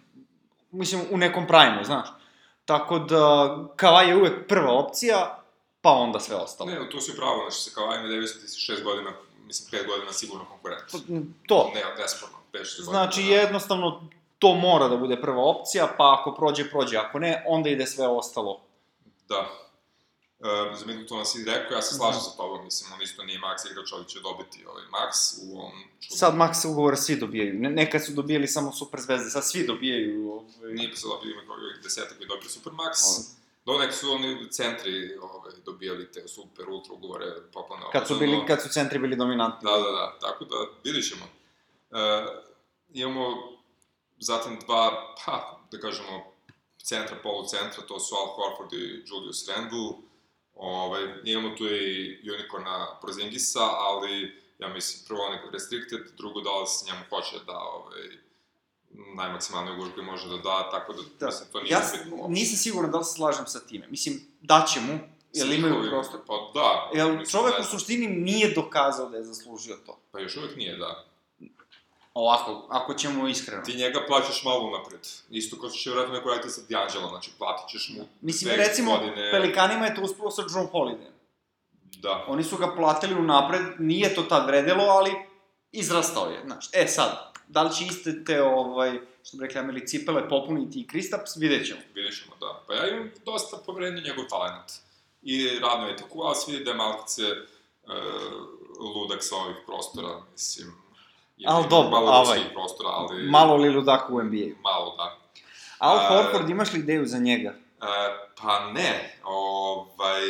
[0.71, 2.07] Mislim, u nekom prime znaš.
[2.65, 5.43] Tako da, Kavaj je uvek prva opcija,
[5.81, 6.69] pa onda sve ostalo.
[6.69, 9.11] Ne, tu si pravo, znači, sa Kavajem i Davisom ti si šest godina,
[9.45, 10.83] mislim, pet godina sigurno konkurent.
[11.47, 11.71] To.
[11.75, 14.07] Ne, nesporno, pet, Znači, godina, jednostavno,
[14.39, 18.07] to mora da bude prva opcija, pa ako prođe, prođe, ako ne, onda ide sve
[18.07, 18.61] ostalo.
[19.29, 19.65] Da,
[20.39, 23.71] Uh, za Middletona si rekao, ja se slažem sa tobom, mislim, on isto nije Max
[23.71, 25.13] igrač, ali će dobiti ovaj Max
[25.43, 26.17] u ovom čudnom...
[26.17, 27.59] Sad Max ugovora svi dobijaju.
[27.59, 30.31] Ne, nekad su dobijali samo super zvezde, sad svi dobijaju.
[30.31, 30.73] Ovaj...
[30.73, 32.93] Nije pa se dobili, ima kao desetak koji dobili super Max.
[33.65, 37.83] Do nek su oni centri ovaj, dobijali te super, ultra ugovore, poplane.
[37.91, 39.69] Kad su, bili, kad su centri bili dominantni.
[39.71, 41.25] Da, da, da, tako da vidit ćemo.
[41.25, 41.97] Uh,
[42.93, 43.54] imamo
[44.19, 46.31] zatim dva, pa, da kažemo,
[46.83, 49.89] centra, polucentra, to su Al Horford i Julius Randle.
[50.55, 56.65] Ovaj, imamo tu i unicorna Prozingisa, ali ja mislim prvo on je restricted, drugo da
[56.65, 58.25] se njemu hoće da ovaj,
[59.15, 61.25] najmaksimalni ugovor koji može da da, tako da, da.
[61.25, 63.87] mislim, to nije ja bitno nisam siguran da li se slažem sa time.
[63.87, 64.99] Mislim, daće mu,
[65.33, 66.19] jel imaju prostor.
[66.27, 66.91] Pa da.
[66.93, 69.99] Jel čovek u suštini nije dokazao da je zaslužio to?
[70.11, 71.05] Pa još uvek nije, da.
[72.15, 73.63] Ovako, ako ćemo iskreno.
[73.63, 74.99] Ti njega plaćaš malo napred.
[75.29, 78.91] Isto kao što će vratno neko raditi sa D'Angelo, znači platit ćeš mu Mislim, recimo,
[78.91, 79.31] godine...
[79.31, 81.11] Pelikanima je to uspelo sa John Holiday.
[81.97, 82.25] Da.
[82.27, 85.11] Oni su ga platili unapred, nije to tad vredelo, ali
[85.71, 86.69] izrastao je, znači.
[86.73, 90.87] E sad, da li će iste te, ovaj, što bi rekli Ameli, cipele popuniti i
[90.87, 91.79] Kristaps, vidjet ćemo.
[91.93, 92.63] Vidjet ćemo, da.
[92.67, 94.71] Pa ja imam dosta poverenja njegov talent.
[95.21, 97.93] I radno je tako, ali svi da je malkice uh,
[98.95, 100.84] ludak sa ovih prostora, mislim,
[101.45, 103.23] Ali dobro, malo ovaj, prostora, ali...
[103.23, 104.61] Malo li ludak u NBA-u.
[104.61, 105.17] Malo, da.
[105.77, 107.49] Al Horford, imaš li ideju za njega?
[107.49, 107.87] Uh,
[108.41, 110.21] pa ne, ovaj,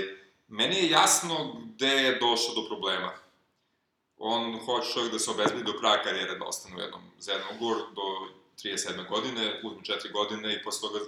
[0.47, 3.11] meni je jasno gde je došao do problema.
[4.17, 7.47] On hoće čovjek da se obezbedi do kraja karijere da ostane u jednom, za jedan
[7.55, 8.01] ugovor do
[8.63, 9.09] 37.
[9.09, 10.99] godine, uzme 4 godine i posle toga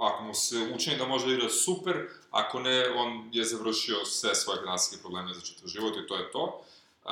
[0.00, 4.34] ako mu se učini da može da igra super, ako ne, on je završio sve
[4.34, 6.64] svoje finansijske probleme za čitav život i to je to.
[7.04, 7.10] Uh,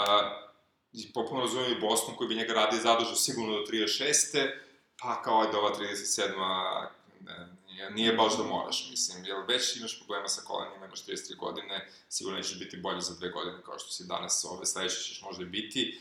[0.92, 4.50] i popuno razumijem i Boston koji bi njega radije zadržao sigurno do 36.
[5.00, 6.88] Pa kao da ova 37.
[7.20, 11.36] Ne, nije, nije baš da moraš, mislim, jer već imaš problema sa kolenima, imaš 33
[11.36, 15.22] godine, sigurno nećeš biti bolji za dve godine kao što si danas, ove sledeće ćeš
[15.22, 16.00] možda i biti.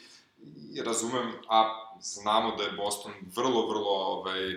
[0.73, 4.55] I razumem, a znamo da je Boston vrlo, vrlo ovaj,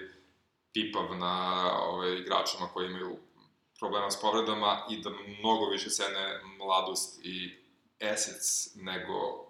[0.72, 3.18] pipav na ovaj, igračima koji imaju
[3.78, 7.56] problema s povredama i da mnogo više cene mladost i
[8.00, 9.49] assets nego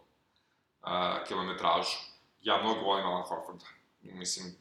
[1.28, 1.96] kilometražu.
[2.42, 3.64] Ja mnogo volim Alan Horforda.
[4.02, 4.54] Mislim,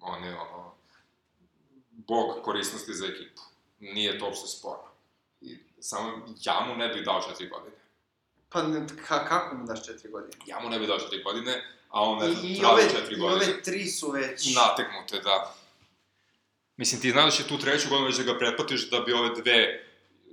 [0.00, 0.74] on je ono,
[1.90, 3.42] bog korisnosti za ekipu.
[3.80, 4.90] Nije to uopšte sporno.
[5.40, 7.76] I samo ja mu ne bih dao četiri godine.
[8.48, 8.62] Pa
[9.08, 10.32] ka, kako mu daš četiri godine?
[10.46, 13.46] Ja mu ne bih dao četiri godine, a on ne I, traži četiri godine.
[13.46, 14.54] I ove tri su već...
[14.54, 15.54] Nategnute, da.
[16.76, 19.28] Mislim, ti znaš da će tu treću godinu već da ga pretplatiš da bi ove
[19.42, 19.84] dve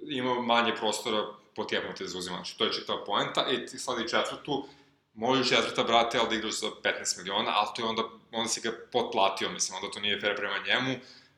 [0.07, 2.43] imao manje prostora potjebnute za uzimanje.
[2.57, 3.45] To je čitava poenta.
[3.51, 4.67] I ti sad i četvrtu,
[5.13, 8.61] možeš četvrta, brate, ali da igraš za 15 miliona, ali to je onda, onda si
[8.61, 10.95] ga potplatio, mislim, onda to nije fair prema njemu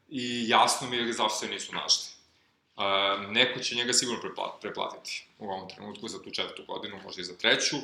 [0.10, 2.16] i jasno mi je zašto se nisu našli.
[2.76, 4.22] Uh, neko će njega sigurno
[4.62, 7.76] preplatiti u ovom trenutku za tu četvrtu godinu, možda i za treću,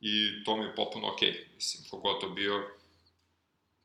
[0.00, 1.32] i to mi je potpuno okej.
[1.32, 1.54] Okay.
[1.54, 2.68] Mislim, kogod to bio,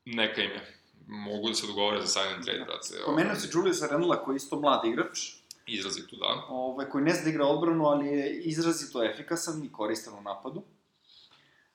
[0.04, 0.66] neka ime.
[1.06, 3.04] Mogu da se dogovore za sign and trade, brate.
[3.06, 5.18] Pomenuo si Julius Randla, koji je isto mlad igrač.
[5.66, 6.46] Izrazito, da.
[6.48, 10.62] Ovaj, koji ne zna da igra odbranu, ali je izrazito efikasan i koristan u napadu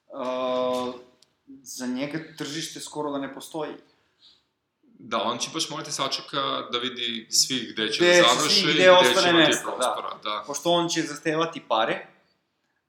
[0.10, 0.96] uh,
[1.64, 3.74] za njega tržište skoro da ne postoji.
[5.00, 6.42] Da, on će baš morati sačeka
[6.72, 8.84] da vidi svi gde će gde da završe i gde
[9.22, 9.62] će imati da.
[9.64, 10.10] prostora.
[10.24, 10.30] Da.
[10.30, 10.44] da.
[10.48, 12.08] Pošto on će zahtevati pare,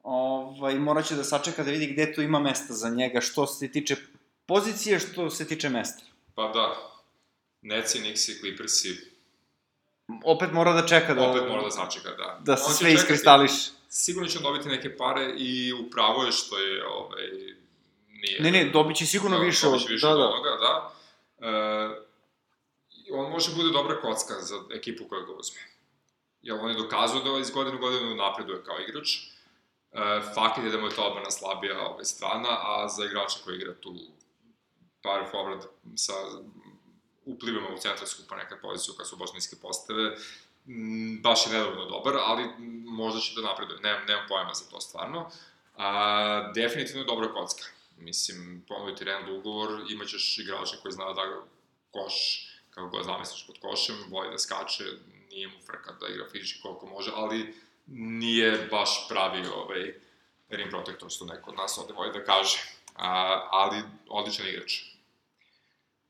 [0.03, 3.73] ovaj, morat će da sačeka da vidi gde tu ima mesta za njega, što se
[3.73, 3.97] tiče
[4.47, 6.03] pozicije, što se tiče mesta.
[6.35, 6.91] Pa da,
[7.63, 9.11] Neci, Nixi, Clippersi.
[10.25, 11.31] Opet mora da čeka da...
[11.31, 12.39] Opet mora da sačeka, da.
[12.45, 13.53] Da se sve iskristališ
[13.91, 17.23] sigurno će dobiti neke pare i upravo je što je, ovaj,
[18.09, 18.41] nije...
[18.41, 19.85] Ne, ne, dobit će sigurno da, više od...
[19.89, 20.95] više da, od onoga, da.
[21.39, 21.51] E,
[23.13, 25.61] on može bude dobra kocka za ekipu koja ga uzme.
[26.43, 29.17] Jer on je dokazao da iz godine u godinu napreduje kao igrač.
[29.17, 33.57] E, fakat je da mu je to odbrana slabija ovaj, strana, a za igrača koji
[33.57, 33.95] igra tu
[35.03, 35.63] power forward
[35.97, 36.13] sa
[37.25, 40.17] uplivima u centra skupa neka poziciju kad su baš niske postave,
[41.21, 42.45] baš je nedovoljno dobar, ali
[42.85, 45.31] možda će da napreduje, nemam, nemam pojma za to stvarno.
[45.77, 47.65] A, definitivno dobra kocka.
[47.99, 51.23] Mislim, ponoviti Randall ugovor, imaćeš igrača koji zna da
[51.91, 54.85] koš, kako ga zamisliš pod košem, voli da skače,
[55.31, 57.55] nije mu frka da igra fizički koliko može, ali
[57.87, 59.95] nije baš pravi ovaj,
[60.49, 62.59] rim protektor, što neko od nas ovde voli da kaže.
[62.95, 64.83] A, ali odličan igrač.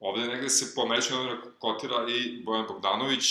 [0.01, 3.25] Ovde negde se po američkom kotira i Bojan Bogdanović,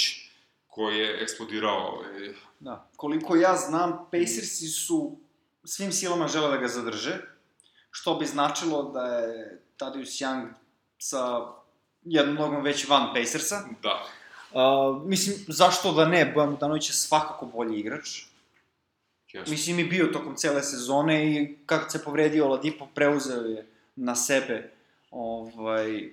[0.80, 1.88] koji je eksplodirao.
[1.88, 2.34] Ovaj...
[2.60, 2.88] Da.
[2.96, 5.18] Koliko ja znam, Pacersi su
[5.64, 7.18] svim silama žele da ga zadrže,
[7.92, 10.48] što bi značilo da je Tadius Young
[10.98, 11.48] sa
[12.04, 13.64] jednom nogom već van Pacersa.
[13.84, 14.06] Da.
[14.54, 18.24] Uh, mislim, zašto da ne, Bojan Bogdanović je svakako bolji igrač.
[19.34, 19.52] Jeste.
[19.52, 24.72] Mislim, je bio tokom cele sezone i kako se povredio Oladipo, preuzeo je na sebe
[25.12, 26.10] ovaj,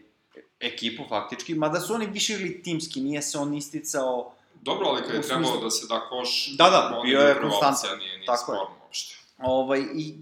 [0.60, 4.35] ekipu faktički, mada su oni više ili timski, nije se on isticao
[4.66, 7.98] Dobro, ali kad je trebalo smislu- da se da koš, Da, da, bio je konstantan.
[7.98, 8.58] Nije, nije Tako je.
[8.82, 9.16] uopšte.
[9.38, 10.14] Ovaj, I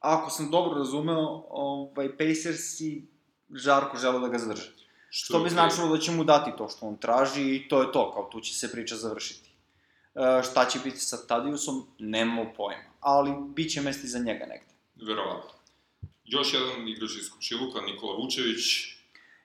[0.00, 3.02] ako sam dobro razumeo, ovaj, Pacers i
[3.50, 4.72] Žarko žele da ga zadrže.
[5.10, 7.92] Što bi je značilo da će mu dati to što on traži i to je
[7.92, 9.50] to, kao tu će se priča završiti.
[10.14, 12.90] E, šta će biti sa Tadiusom, nemamo pojma.
[13.00, 14.72] Ali bit će mesti za njega negde.
[15.06, 15.50] Verovatno.
[16.24, 18.62] Još jedan igrač iz Kučiluka, Nikola Vučević,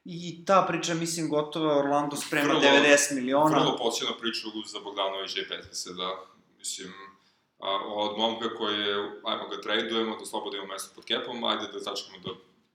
[0.06, 3.60] I ta priča, mislim, gotova, Orlando sprema Vrlo- 90 miliona.
[3.60, 6.26] vrlo podsjedna priča za Bogdanovića i Petrisa, da,
[6.58, 6.94] mislim,
[7.60, 11.68] a, od momka koji je, ajmo ga tradujemo, da slobodno ima mesto pod kepom, ajde
[11.74, 12.30] da začekamo da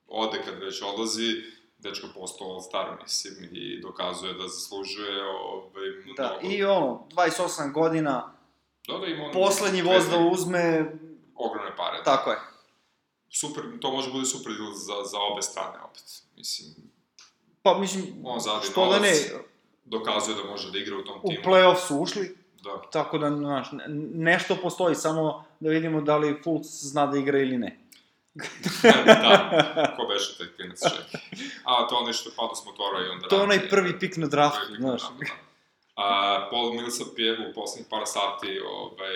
[0.08, 1.42] ode kad već odlazi,
[1.78, 6.22] dečko postao star, mislim, i dokazuje da zaslužuje ovaj, mnogo.
[6.22, 8.34] Da, i ono, 28 godina,
[8.88, 10.92] da, da ima on poslednji voz da uzme,
[11.34, 11.98] ogromne pare.
[11.98, 12.04] Da.
[12.04, 12.38] tako je.
[13.30, 16.22] Super, to može bude super za, za obe strane opet.
[16.36, 16.93] Mislim,
[17.64, 19.12] Pa, mislim, on zadi što da ne,
[19.84, 21.42] dokazuje da može da igra u tom u timu.
[21.44, 22.82] play-off su ušli, Da.
[22.92, 23.84] tako da, znaš, ne-
[24.14, 27.78] nešto postoji, samo da vidimo da li Fultz zna da igra ili ne.
[29.04, 31.16] da, ko beše taj klinac čeki.
[31.64, 33.28] A, to onaj što je pao s motora i onda...
[33.28, 35.02] To je onaj radi- prvi pik na draftu, znaš.
[35.02, 35.08] da.
[35.96, 36.04] A,
[36.50, 39.14] Paul Millsap je u poslednjih par sati, ovaj,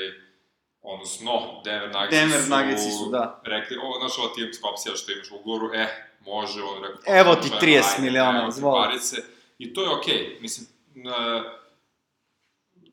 [0.83, 1.33] odnosno,
[1.65, 3.41] Denver Nuggetsi Denver su, Nuggetsi su, da.
[3.45, 7.35] rekli, o, znaš, ova timska opcija što imaš u ugovoru, e, može, on rekao, Evo
[7.35, 9.17] ti "Pa, 30 ajde, miliona, evo ti izvoli." parice.
[9.59, 10.41] I to je okej, okay.
[10.41, 10.67] mislim,
[10.97, 11.43] e,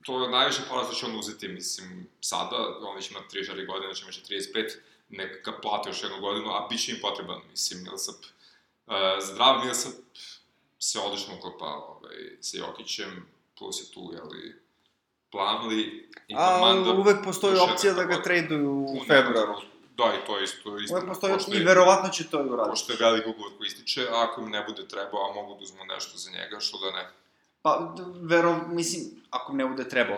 [0.06, 3.94] to je najviše para što će on uzeti, mislim, sada, on već ima 34 godine,
[3.94, 4.76] znači imaće 35,
[5.10, 8.16] neka ga plate još jednu godinu, a bit će im potreban, mislim, Millsap.
[8.88, 9.94] Uh, zdrav Millsap
[10.80, 14.56] se odlično uklapa ovaj, sa Jokićem, plus je tu, jeli,
[15.32, 15.86] Plumlee
[16.28, 16.92] i A Komanda.
[16.92, 19.56] uvek postoji opcija da ga traduju u februaru.
[19.98, 20.70] Da, i to je isto,
[21.08, 22.70] postoji pošto i verovatno će to i uraditi.
[22.70, 25.64] Pošto je velik ugovor koji ističe, a ako im ne bude trebao, a mogu da
[25.64, 27.10] uzmu nešto za njega, što da ne.
[27.62, 30.18] Pa, vero, mislim, ako ne bude trebao.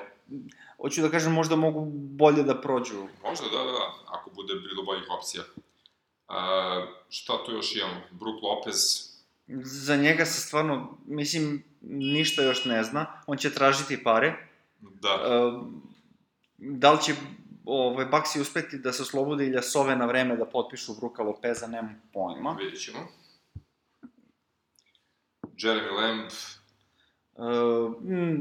[0.82, 3.08] Hoću da kažem, možda mogu bolje da prođu.
[3.24, 5.44] Možda, da, da, da, ako bude bilo boljih opcija.
[6.28, 6.36] Uh,
[7.10, 8.02] šta tu još imamo?
[8.12, 9.08] Brook Lopez,
[9.64, 13.22] Za njega se stvarno, mislim, ništa još ne zna.
[13.28, 14.48] On će tražiti pare.
[14.82, 15.52] da, E,
[16.58, 17.16] da li će
[17.68, 22.52] ovaj, Baksi uspeti da se oslobode Iljasove na vreme da potpišu Bruka Lopeza, nemam pojma.
[22.52, 23.00] vidjet ćemo.
[25.44, 26.30] Jeremy Lamb,
[27.36, 27.42] E,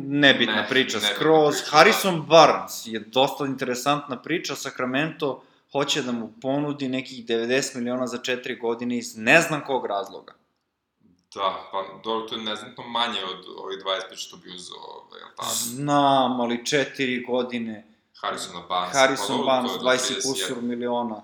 [0.09, 1.55] nebitna Ne, priča nebitna skroz.
[1.55, 4.55] priča, Harrison Barnes je dosta interesantna priča.
[4.55, 9.87] Sacramento hoće da mu ponudi nekih 90 miliona za 4 godine iz ne znam kog
[9.87, 10.35] razloga.
[11.35, 13.79] da, pa dobro, to je neznatno manje od ovih
[14.11, 15.49] 25 što bi uzao, ovaj, jel tako?
[15.55, 17.96] Znam, ali 4 godine.
[18.23, 18.97] Harrisona Barnes.
[18.97, 20.23] Harrison dobro, Barnes, to je do 20 31.
[20.23, 21.23] kusur miliona.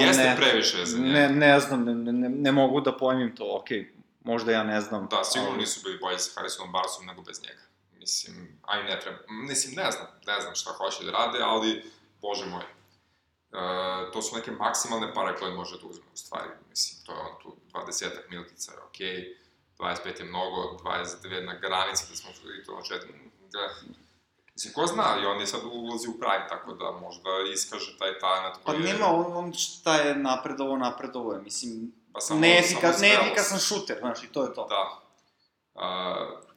[0.00, 1.12] Jeste previše za njega.
[1.12, 3.94] Ne, ne znam, ne, ne, ne mogu da pojmim to, okej,
[4.24, 5.08] možda ja ne znam.
[5.10, 7.62] Da, sigurno ali- nisu bili bolji sa Harrisonom Barnesom nego bez njega.
[7.92, 11.90] Mislim, aj ne treba, mislim, ne znam, ne znam šta hoće da rade, ali,
[12.22, 17.06] bože moj, e, to su neke maksimalne pare koje može da uzme, u stvari, mislim,
[17.06, 19.36] to je on tu 20 milkica, je okej,
[19.78, 22.30] 25 je mnogo, 22 na granici, da smo
[22.60, 22.82] i to
[23.52, 23.68] da,
[24.54, 28.18] Mislim, ko zna, i on je sad ulazi u prime, tako da možda iskaže taj
[28.18, 28.92] talent Pa koji je...
[28.92, 33.96] nema, on, on šta je napredovo, napredovo je, mislim, Pa samo- neefikas, samo neefikasan šuter,
[34.00, 34.66] znaš, i to je to.
[34.68, 35.00] Da.
[35.74, 35.82] Uh,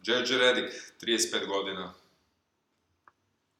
[0.03, 1.93] JJ Redick, 35 godina.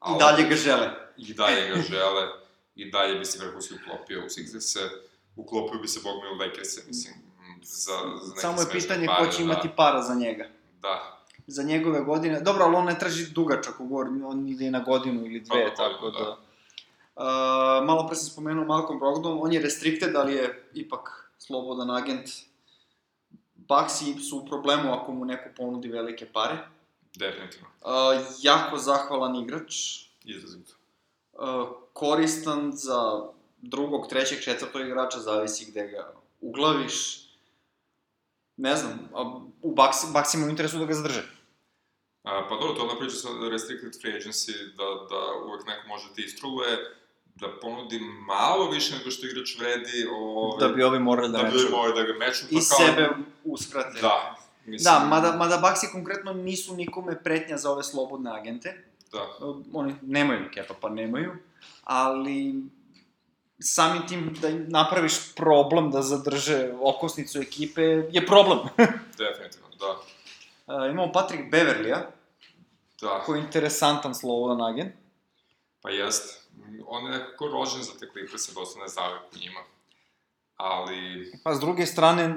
[0.08, 0.90] I dalje ga žele.
[1.16, 2.28] I dalje ga žele.
[2.74, 4.90] I dalje bi se vrhunski uklopio u Sixers-e.
[5.36, 7.14] Uklopio bi se, bog mi, u Lakers-e, mislim,
[7.62, 7.92] za,
[8.22, 9.74] za neke Samo je pitanje pare, ko će imati da.
[9.74, 10.48] para za njega.
[10.80, 11.17] Da,
[11.48, 15.40] Za njegove godine, dobro, ali on ne traži dugačak ugovor, on ide na godinu ili
[15.40, 16.36] dve, na tako godinu, da...
[17.18, 22.28] Uh, malo pre sam spomenuo Malcolm Brogdon, on je restricted, ali je ipak slobodan agent.
[23.56, 26.58] Baxi su u problemu ako mu neko ponudi velike pare.
[27.14, 27.68] definitivno.
[27.80, 29.74] Uh, jako zahvalan igrač,
[30.24, 30.74] Izrazito.
[31.32, 33.22] uh, koristan za
[33.58, 37.24] drugog, trećeg, četvrtog igrača, zavisi gde ga uglaviš.
[38.56, 39.08] Ne znam,
[39.62, 41.37] u Baxi, Baxima u interesu da ga zadrže.
[42.28, 45.88] A, pa dobro, to je ona priča sa restricted free agency, da, da uvek neko
[45.88, 46.68] može da istruje,
[47.34, 51.44] da ponudi malo više nego što igrač vredi, ove, Da bi ovi morali da, da,
[51.44, 52.44] da bi morali da ga meču.
[52.50, 53.08] I pa kao- sebe
[53.44, 54.00] uskrate.
[54.00, 54.36] Da.
[54.66, 58.84] Mislim, Da, mada, mada Baxi konkretno nisu nikome pretnja za ove slobodne agente.
[59.12, 59.26] Da.
[59.72, 61.32] Oni nemaju kepa, pa nemaju.
[61.84, 62.54] Ali
[63.60, 68.58] samim tim da im napraviš problem da zadrže okosnicu ekipe je problem.
[69.18, 69.90] Definitivno, da.
[70.74, 72.10] Uh, imamo Patrick Beverlija,
[73.00, 74.92] Da, koji je interesantan slobodan agent.
[75.82, 76.48] pa jest.
[76.86, 79.60] On je nekako rođen za te Clippers, dosta ne zavek u njima.
[80.56, 82.36] Ali, Pa s druge strane, e,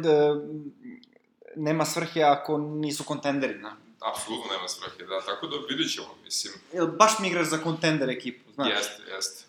[1.56, 3.76] nema svrhe ako nisu kontenderi, na.
[4.00, 6.54] apsolutno nema svrhe, da, tako da vidit ćemo, mislim.
[6.74, 8.70] Jel, baš mi igraš za kontender ekipu, znaš?
[8.70, 9.46] Jeste, jeste.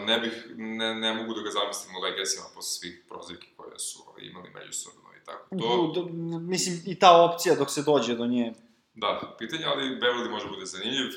[0.00, 4.02] Ne bih, ne, ne mogu da ga zamislim u Legacyma posle svih prozivki koje su
[4.08, 5.48] ovaj, imali međusobno i tako.
[5.50, 5.92] To...
[5.94, 8.54] To, Do, mislim, i ta opcija dok se dođe do nje.
[9.00, 11.12] Da, pitanje, ali Beverly može bude zanimljiv.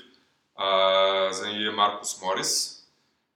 [0.56, 2.82] A, zanimljiv je Marcus Morris,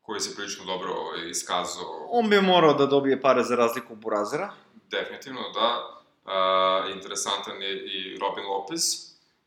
[0.01, 4.53] koji se prilično dobro ovaj, iskazao On bi morao da dobije pare za razliku Burazera.
[4.91, 5.91] Definitivno, da.
[6.26, 8.81] Uh, interesantan je i Robin Lopez,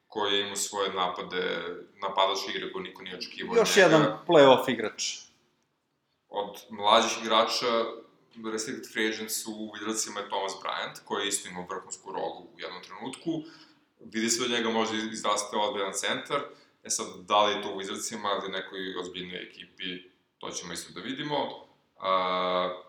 [0.09, 1.43] koji je imao svoje napade,
[2.03, 3.57] napadač igre koje niko nije očekivao.
[3.57, 3.87] Još njega.
[3.87, 5.19] jedan play-off igrač.
[6.29, 7.67] Od mlađih igrača,
[8.53, 12.61] restricted free agents u Wizardsima je Thomas Bryant, koji je isto imao vrhunsku rolu u
[12.61, 13.31] jednom trenutku.
[14.01, 16.41] Vidi se od njega može izrasti ozbiljan centar.
[16.85, 20.93] E sad, da li je to u Wizardsima ili nekoj ozbiljnoj ekipi, to ćemo isto
[20.93, 21.37] da vidimo.
[21.37, 22.05] Uh,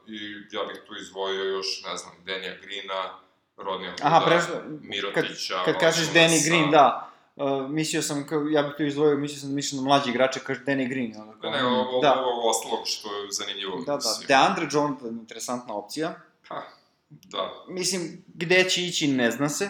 [0.07, 0.17] I
[0.51, 3.19] ja bih tu izdvojio još, ne znam, Denija Greena,
[3.57, 6.35] Rodnija Hooda, Aha, prešlo, kad, Mirotića, kad kažeš Valanciunasa.
[6.35, 7.11] Danny Green, da.
[7.35, 10.59] Uh, mislio sam, kao, ja bih to izdvojio, mislio sam da na mlađi igrače, kaže
[10.59, 11.09] Danny Green.
[11.09, 12.25] Ne, kao, ne, ovo, da.
[12.25, 13.77] ovo ostalog što je zanimljivo.
[13.77, 13.95] Da, da.
[13.95, 14.27] mislim.
[14.27, 16.21] DeAndre Jordan, interesantna opcija.
[16.47, 16.63] Pa,
[17.09, 19.69] da, Mislim, gde će ići, ne zna se.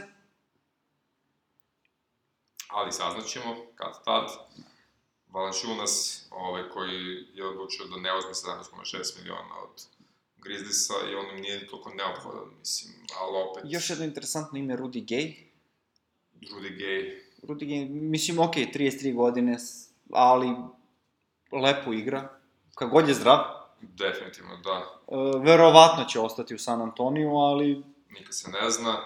[2.70, 4.30] Ali saznaćemo kad tad.
[5.30, 9.86] Valanciunas, ovaj, koji je odlučio da ne uzme 17,6 miliona od
[10.38, 15.06] Grizzliesa i on im nije toliko neophodan, mislim, ali opet, Još jedno interesantno ime, Rudy
[15.06, 15.34] Gay.
[16.41, 19.58] Rudy Gay, Rudy Gay, mislim, ok, 33 godine,
[20.14, 20.48] ali
[21.52, 22.40] lepo igra.
[22.76, 23.40] Kad god je zdrav,
[23.82, 28.98] definitivno da, uh, verovatno će ostati u San Antoniju, ali nikad se ne zna.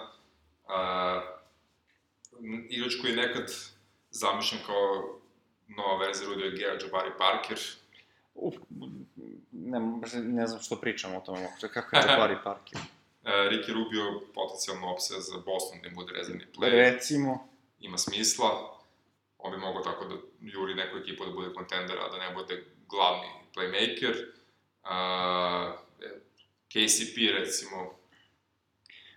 [0.64, 1.33] Uh,
[2.68, 3.52] igrač koji je nekad
[4.10, 5.18] zamišljen kao
[5.68, 7.58] nova verzija Rudy Gaya, Jabari Parker,
[8.34, 8.54] uf,
[9.52, 9.80] ne,
[10.22, 12.78] ne znam što pričam o tome, kako je Jabari Parker.
[12.78, 16.70] Uh, Ricky Rubio, potencijalna opcija za Boston da im bude rezervni play.
[16.70, 17.48] Recimo,
[17.80, 18.78] Ima smisla.
[19.38, 22.64] On bi mogao tako da juri neku ekipu da bude kontender, a da ne bude
[22.88, 24.14] glavni playmaker.
[24.84, 25.74] Uh,
[26.68, 27.94] KCP, recimo,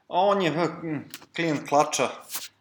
[0.07, 0.97] a on je hm,
[1.35, 2.09] klijent klača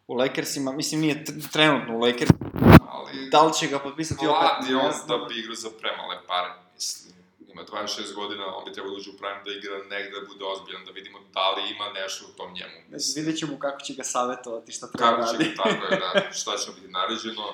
[0.06, 2.50] u Lakersima, mislim nije tr- trenutno u Lakersima,
[2.90, 3.30] ali...
[3.30, 6.50] da li će ga potpisati opet, Mlad je on da bi igrao za premale pare,
[6.74, 7.16] mislim.
[7.48, 10.44] Ima 26 godina, on bi trebao da uđe u prime da igra negde, da bude
[10.44, 12.74] ozbiljan, da vidimo da li ima nešto u tom njemu.
[12.88, 15.44] Mislim, vidjet ćemo kako će ga savjetovati, šta treba Kako će radi.
[15.44, 16.08] biti, tako je, da,
[16.40, 17.44] šta će biti naređeno.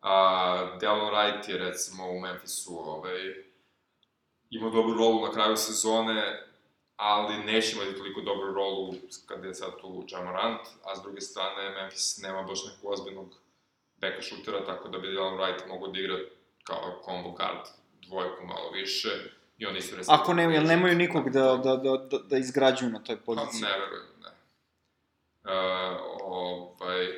[0.00, 3.18] A, Delon Wright je, recimo, u Memphisu, ovaj,
[4.50, 6.46] imao dobru rolu na kraju sezone,
[7.02, 8.94] ali neće imati toliko dobru rolu
[9.26, 13.28] kada je sad tu Jamorant, a s druge strane Memphis nema baš nekog ozbiljnog
[13.96, 16.16] beka šutera, tako da bi Delon Wright mogao da igra
[16.64, 17.66] kao combo guard
[18.06, 19.08] dvojku malo više,
[19.58, 20.16] i oni su recimo...
[20.16, 23.62] Ako ne, jel nemaju nikog da, da, da, da, da izgrađuju na toj Pa, poziciji?
[23.62, 24.30] ne verujem, ne.
[25.44, 27.08] Uh, ovaj,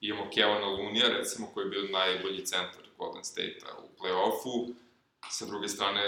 [0.00, 4.74] imamo Kevana Lunija, recimo, koji je bio najbolji centar Golden State-a u play-offu.
[5.30, 6.00] Sa druge strane,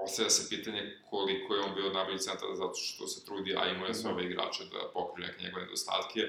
[0.00, 3.86] postavlja se pitanje koliko je on bio najbolji centar zato što se trudi, a imao
[3.86, 6.20] je sve ove igrače da pokriju neke njegove nedostatke.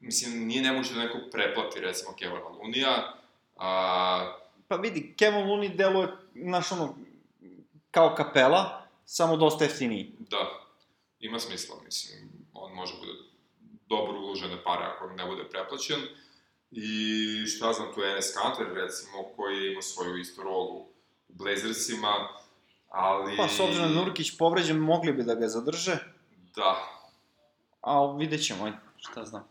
[0.00, 3.14] Mislim, nije nemoguće da neko preplati, recimo, Kevana Lunija,
[3.56, 4.42] a,
[4.72, 6.94] Pa vidi, Kevin Looney deluje, znaš ono,
[7.90, 10.12] kao kapela, samo dosta jeftiniji.
[10.18, 10.66] Da,
[11.20, 13.12] ima smisla, mislim, on može bude
[13.88, 16.00] dobro uložene pare ako ne bude preplaćen.
[16.70, 20.88] I šta znam, tu je Enes Kanter, recimo, koji ima svoju istu rolu u
[21.28, 22.28] Blazersima,
[22.92, 23.36] ali...
[23.36, 25.98] Pa, s obzirom da Nurkić povređen, mogli bi da ga zadrže,
[26.56, 26.76] Da,
[27.80, 29.44] a vidjet ćemo, šta znam.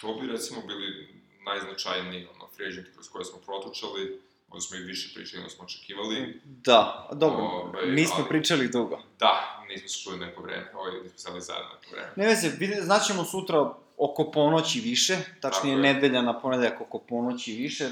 [0.00, 1.08] to bi recimo bili
[1.44, 5.64] najznačajniji ono, free agenti kroz koje smo protučali, možda smo i više pričali, nego smo
[5.64, 6.40] očekivali.
[6.44, 8.98] Da, dobro, Ovaj, nismo ali- pričali dugo.
[9.18, 12.12] Da, nismo se čuli neko vreme, ovaj, nismo sedali zajedno neko vreme.
[12.16, 12.50] Ne veze,
[12.82, 17.90] znaćemo sutra oko ponoći više, tačnije nedelja na ponedeljak oko ponoći više.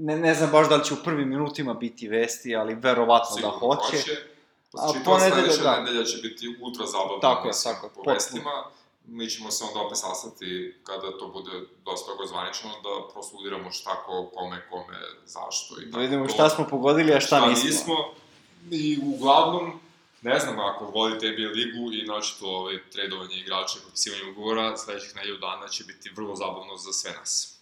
[0.00, 3.34] Ne, ne znam baš da li će u prvim minutima biti vesti, ali verovatno da
[3.36, 3.96] Sigurno hoće.
[4.74, 5.80] A A čitava ponedelja, sledeća da.
[5.80, 8.14] nedelja će biti ultra zabavna, Tako je, tako po potpuno.
[8.14, 8.64] vestima.
[9.06, 11.50] Mi ćemo se onda opet sastati kada to bude
[11.84, 14.96] dosta zvanično, da prostudiramo šta ko, kome, kome,
[15.26, 16.32] zašto i Da tako vidimo to.
[16.34, 17.94] šta smo pogodili, a šta, nismo.
[18.70, 19.80] I uglavnom,
[20.22, 25.16] ne znam, ako volite NBA ligu i naočito ovaj, tradovanje igrača i potpisivanje ugovora, sledećih
[25.16, 27.58] nedelju dana će biti vrlo zabavno za sve nas.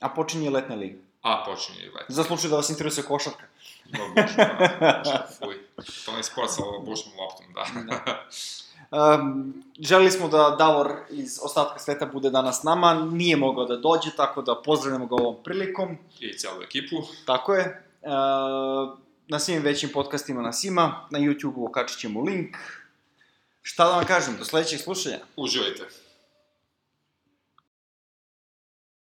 [0.00, 0.98] A počinje letna liga.
[1.24, 2.04] A, počinje i let.
[2.08, 3.46] Za slučaj da vas interesuje košarka.
[3.84, 5.54] No, bože, da, šta, fuj.
[6.04, 8.24] To ne sport sa bušnom loptom, da.
[8.90, 14.10] Um, želeli smo da Davor iz ostatka sveta bude danas nama, nije mogao da dođe,
[14.16, 15.96] tako da pozdravljamo ga ovom prilikom.
[16.20, 16.96] I celu ekipu.
[17.26, 17.86] Tako je.
[18.02, 18.10] Uh,
[19.28, 22.56] na svim većim podcastima nas ima, na YouTube-u okačit ćemo link.
[23.62, 25.18] Šta da vam kažem, do sledećeg slušanja.
[25.36, 26.03] Uživajte.